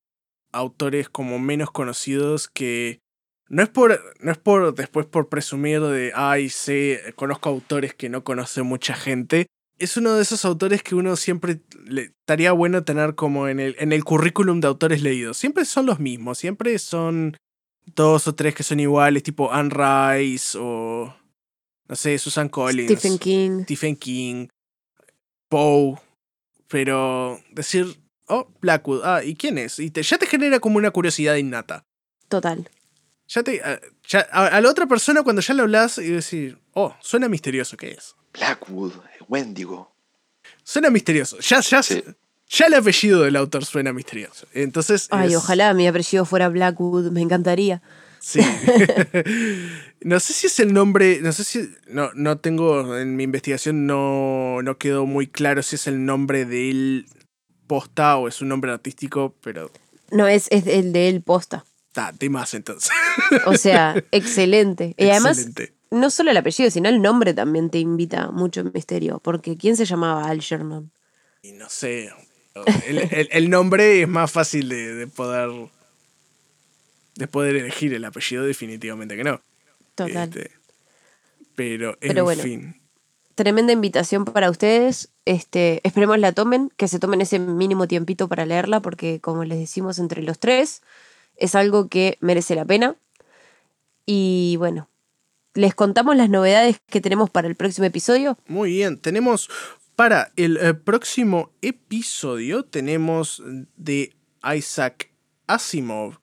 autores 0.53 1.09
como 1.09 1.39
menos 1.39 1.71
conocidos 1.71 2.49
que 2.49 3.01
No 3.51 3.65
es 3.65 3.69
por, 3.69 4.01
no 4.21 4.31
es 4.31 4.39
por 4.39 4.75
después 4.77 5.07
por 5.07 5.29
presumir 5.29 5.81
de, 5.81 6.13
ay, 6.15 6.49
sé, 6.51 7.13
conozco 7.17 7.49
autores 7.49 7.95
que 7.95 8.09
no 8.09 8.23
conoce 8.23 8.63
mucha 8.63 8.95
gente. 8.95 9.47
Es 9.77 9.97
uno 9.97 10.15
de 10.15 10.23
esos 10.23 10.45
autores 10.45 10.85
que 10.85 10.95
uno 10.95 11.17
siempre 11.17 11.61
le 11.85 12.03
estaría 12.03 12.53
bueno 12.53 12.85
tener 12.85 13.17
como 13.17 13.49
en 13.49 13.59
el, 13.59 13.75
en 13.81 13.93
el 13.93 14.05
currículum 14.05 14.61
de 14.61 14.69
autores 14.69 15.03
leídos. 15.03 15.37
Siempre 15.37 15.65
son 15.65 15.87
los 15.87 15.99
mismos, 15.99 16.39
siempre 16.39 16.79
son 16.79 17.37
dos 17.97 18.29
o 18.29 18.37
tres 18.37 18.55
que 18.55 18.63
son 18.63 18.79
iguales, 18.79 19.25
tipo 19.25 19.53
Anne 19.53 19.71
Rice 19.71 20.57
o, 20.57 21.13
no 21.89 21.97
sé, 21.97 22.19
Susan 22.19 22.49
Collins. 22.49 22.93
Stephen 22.93 23.19
King. 23.19 23.63
Stephen 23.65 23.97
King. 23.97 24.47
Poe. 25.49 25.97
Pero 26.69 27.41
decir, 27.51 28.01
oh, 28.29 28.49
Blackwood, 28.61 29.01
ah, 29.03 29.25
¿y 29.25 29.35
quién 29.35 29.59
es? 29.59 29.81
Y 29.81 29.91
te, 29.91 30.05
ya 30.05 30.19
te 30.19 30.27
genera 30.27 30.61
como 30.61 30.79
una 30.79 30.93
curiosidad 30.93 31.35
innata. 31.35 31.83
Total. 32.29 32.71
Ya 33.33 33.45
te, 33.45 33.63
ah, 33.63 33.79
a, 34.33 34.61
la 34.61 34.69
otra 34.69 34.87
persona 34.87 35.23
cuando 35.23 35.41
ya 35.41 35.55
le 35.55 35.63
hablas 35.63 35.99
y 35.99 36.09
decir, 36.09 36.59
oh, 36.73 36.97
suena 37.01 37.29
misterioso, 37.29 37.77
¿qué 37.77 37.93
es? 37.93 38.17
Blackwood, 38.35 38.93
Wendigo. 39.29 39.95
Suena 40.65 40.91
misterioso. 40.91 41.39
Ya, 41.39 41.61
ya, 41.61 41.81
ya 41.81 42.67
el 42.67 42.75
apellido 42.75 43.23
del 43.23 43.37
autor 43.37 43.65
suena 43.65 43.93
misterioso. 43.93 44.49
Entonces. 44.53 45.07
Ay, 45.13 45.37
ojalá 45.37 45.73
mi 45.75 45.87
apellido 45.87 46.25
fuera 46.25 46.49
Blackwood, 46.49 47.13
me 47.13 47.21
encantaría. 47.21 47.83
Sí. 48.19 48.41
no 50.01 50.19
sé 50.19 50.33
si 50.33 50.49
es 50.49 50.59
el 50.59 50.73
nombre. 50.73 51.21
No 51.23 51.31
sé 51.31 51.45
si. 51.45 51.71
No, 51.87 52.11
no 52.15 52.39
tengo. 52.39 52.99
En 52.99 53.15
mi 53.15 53.23
investigación 53.23 53.87
no, 53.87 54.61
no 54.63 54.77
quedó 54.77 55.07
muy 55.07 55.29
claro 55.29 55.63
si 55.63 55.77
es 55.77 55.87
el 55.87 56.05
nombre 56.05 56.47
de 56.47 56.71
él 56.71 57.07
posta 57.69 58.17
o 58.17 58.27
es 58.27 58.43
un 58.43 58.49
nombre 58.49 58.73
artístico, 58.73 59.37
pero. 59.41 59.71
No, 60.11 60.27
es, 60.27 60.49
es 60.51 60.67
el 60.67 60.93
de 60.93 61.09
él 61.09 61.23
posta. 61.23 61.65
Ah, 61.97 62.13
de 62.17 62.31
más 62.31 62.55
entonces. 62.55 62.91
O 63.47 63.57
sea, 63.57 64.03
excelente. 64.11 64.95
Y 64.97 65.09
además, 65.09 65.49
no 65.91 66.11
solo 66.11 66.31
el 66.31 66.37
apellido, 66.37 66.71
sino 66.71 66.89
el 66.89 67.03
nombre 67.03 67.35
también 67.35 67.71
te 67.71 67.79
invita 67.79 68.31
mucho 68.31 68.65
misterio. 68.65 69.21
Porque 69.21 69.57
¿quién 69.57 69.77
se 69.77 69.85
llamaba 69.85 70.29
Algernon? 70.29 70.91
Y 71.43 71.53
no 71.53 71.69
sé. 71.69 72.11
El, 73.31 73.49
nombre 73.49 74.03
es 74.03 74.09
más 74.09 74.31
fácil 74.31 74.69
de, 74.69 75.07
poder. 75.07 75.51
de 77.15 77.27
poder 77.29 77.57
elegir 77.57 77.95
el 77.95 78.05
apellido, 78.05 78.45
definitivamente 78.45 79.17
que 79.17 79.25
no. 79.25 79.41
Total. 79.95 80.29
Este, 80.29 80.51
pero, 81.55 81.97
en 82.01 82.39
fin. 82.39 82.81
Tremenda 83.35 83.73
invitación 83.73 84.25
para 84.25 84.51
ustedes. 84.51 85.11
Este, 85.25 85.81
esperemos 85.85 86.19
la 86.19 86.33
tomen, 86.33 86.71
que 86.77 86.89
se 86.89 86.99
tomen 86.99 87.21
ese 87.21 87.39
mínimo 87.39 87.87
tiempito 87.87 88.29
para 88.29 88.47
leerla, 88.47 88.81
porque 88.81 89.21
como 89.21 89.45
les 89.45 89.59
decimos 89.59 89.99
entre 89.99 90.23
los 90.23 90.39
tres, 90.39 90.83
es 91.37 91.55
algo 91.55 91.89
que 91.89 92.19
merece 92.21 92.55
la 92.55 92.65
pena. 92.65 92.97
Y 94.13 94.57
bueno, 94.57 94.91
les 95.55 95.73
contamos 95.73 96.17
las 96.17 96.29
novedades 96.29 96.81
que 96.89 97.01
tenemos 97.01 97.31
para 97.31 97.47
el 97.47 97.55
próximo 97.55 97.87
episodio. 97.87 98.37
Muy 98.49 98.71
bien, 98.73 98.99
tenemos 98.99 99.49
para 99.95 100.33
el 100.35 100.57
eh, 100.57 100.75
próximo 100.75 101.53
episodio, 101.63 102.65
tenemos 102.65 103.41
de 103.77 104.17
Isaac 104.53 105.13
Asimov 105.47 106.19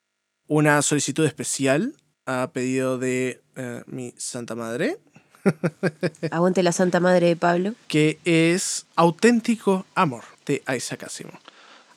una 0.47 0.82
solicitud 0.82 1.26
especial 1.26 1.95
a 2.26 2.52
pedido 2.52 2.97
de 2.97 3.41
eh, 3.56 3.84
mi 3.86 4.13
Santa 4.17 4.56
Madre. 4.56 4.97
Aguante 6.32 6.63
la 6.63 6.73
Santa 6.73 7.00
Madre 7.00 7.28
de 7.28 7.36
Pablo. 7.38 7.73
Que 7.88 8.19
es 8.26 8.86
Auténtico 8.97 9.86
Amor 9.95 10.26
de 10.45 10.62
Isaac 10.76 11.04
Asimov. 11.04 11.39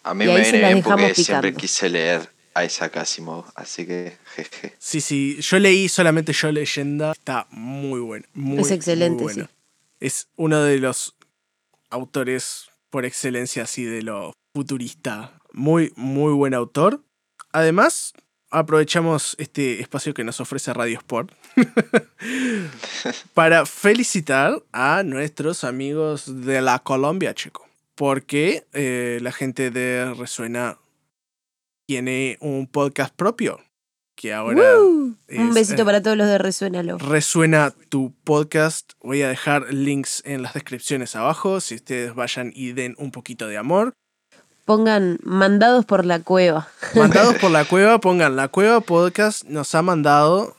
A 0.05 0.15
mí 0.15 0.25
me 0.25 0.41
viene 0.41 0.59
bien 0.59 0.83
porque 0.85 1.17
siempre 1.17 1.53
quise 1.53 1.89
leer 1.89 2.31
Isaac 2.65 2.97
Asimov, 2.97 3.45
así 3.55 3.87
que 3.87 4.17
jeje. 4.35 4.75
Sí, 4.79 5.01
sí, 5.01 5.39
yo 5.41 5.59
leí 5.59 5.89
solamente 5.89 6.33
Yo 6.33 6.51
Leyenda, 6.53 7.13
está 7.13 7.47
muy 7.51 8.01
bueno. 8.01 8.27
Muy, 8.35 8.61
es 8.61 8.71
excelente, 8.71 9.29
sí. 9.33 9.43
Es 10.01 10.29
uno 10.37 10.63
de 10.63 10.79
los 10.79 11.15
autores 11.91 12.67
por 12.91 13.05
excelencia 13.05 13.65
así 13.65 13.85
de 13.85 14.03
lo 14.03 14.33
futurista. 14.55 15.39
Muy, 15.53 15.93
muy 15.97 16.33
buen 16.33 16.55
autor. 16.55 17.03
Además, 17.53 18.15
aprovechamos 18.51 19.37
este 19.39 19.81
espacio 19.81 20.15
que 20.15 20.25
nos 20.25 20.41
ofrece 20.41 20.73
Radio 20.73 20.99
Sport 20.99 21.33
para 23.35 23.67
felicitar 23.67 24.63
a 24.73 25.03
nuestros 25.03 25.65
amigos 25.65 26.45
de 26.45 26.61
la 26.61 26.81
Colombia, 26.81 27.35
chico. 27.35 27.67
Porque 27.95 28.67
eh, 28.73 29.19
la 29.23 29.33
gente 29.33 29.71
de 29.71 30.15
Resuena 30.15 30.79
tiene 31.91 32.39
un 32.41 32.69
podcast 32.69 33.13
propio. 33.13 33.59
Que 34.15 34.33
ahora. 34.33 34.63
un 34.79 35.17
besito 35.53 35.83
eh, 35.83 35.85
para 35.85 36.01
todos 36.01 36.17
los 36.17 36.29
de 36.29 36.39
Resuénalo. 36.39 36.99
Resuena 36.99 37.75
tu 37.89 38.15
podcast. 38.23 38.93
Voy 39.03 39.23
a 39.23 39.29
dejar 39.29 39.75
links 39.75 40.23
en 40.25 40.43
las 40.43 40.55
descripciones 40.55 41.17
abajo. 41.17 41.61
Si 41.61 41.75
ustedes 41.75 42.15
vayan 42.15 42.53
y 42.55 42.75
den 42.75 42.95
un 42.97 43.11
poquito 43.11 43.49
de 43.49 43.57
amor. 43.57 43.93
Pongan 44.67 45.19
mandados 45.25 45.85
por 45.85 46.07
la 46.07 46.21
cueva. 46.21 46.69
Mandados 46.95 47.35
por 47.41 47.51
la 47.51 47.65
cueva, 47.65 47.99
pongan 47.99 48.37
la 48.37 48.47
cueva 48.47 48.81
podcast 48.81 49.43
nos 49.47 49.75
ha 49.75 49.83
mandado 49.83 50.55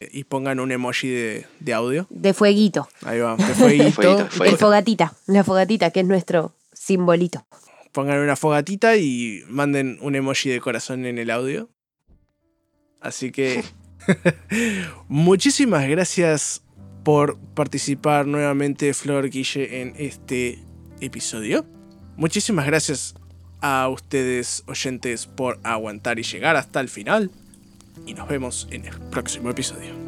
eh, 0.00 0.08
y 0.12 0.24
pongan 0.24 0.60
un 0.60 0.72
emoji 0.72 1.10
de, 1.10 1.74
audio. 1.74 2.06
De 2.08 2.32
fueguito. 2.32 2.88
Ahí 3.04 3.20
va, 3.20 3.36
de 3.36 3.54
fueguito. 3.54 4.28
De 4.42 4.56
fogatita, 4.56 5.12
la 5.26 5.44
fogatita, 5.44 5.90
que 5.90 6.00
es 6.00 6.06
nuestro 6.06 6.54
simbolito 6.72 7.44
pongan 7.92 8.18
una 8.18 8.36
fogatita 8.36 8.96
y 8.96 9.44
manden 9.48 9.98
un 10.00 10.14
emoji 10.14 10.50
de 10.50 10.60
corazón 10.60 11.06
en 11.06 11.18
el 11.18 11.30
audio. 11.30 11.70
Así 13.00 13.30
que 13.30 13.62
muchísimas 15.08 15.88
gracias 15.88 16.62
por 17.04 17.38
participar 17.54 18.26
nuevamente 18.26 18.94
Flor 18.94 19.28
Guille 19.28 19.82
en 19.82 19.94
este 19.98 20.58
episodio. 21.00 21.66
Muchísimas 22.16 22.66
gracias 22.66 23.14
a 23.60 23.88
ustedes 23.88 24.64
oyentes 24.66 25.26
por 25.26 25.58
aguantar 25.62 26.18
y 26.18 26.22
llegar 26.22 26.56
hasta 26.56 26.80
el 26.80 26.88
final. 26.88 27.30
Y 28.06 28.14
nos 28.14 28.28
vemos 28.28 28.68
en 28.70 28.86
el 28.86 28.98
próximo 29.10 29.50
episodio. 29.50 30.01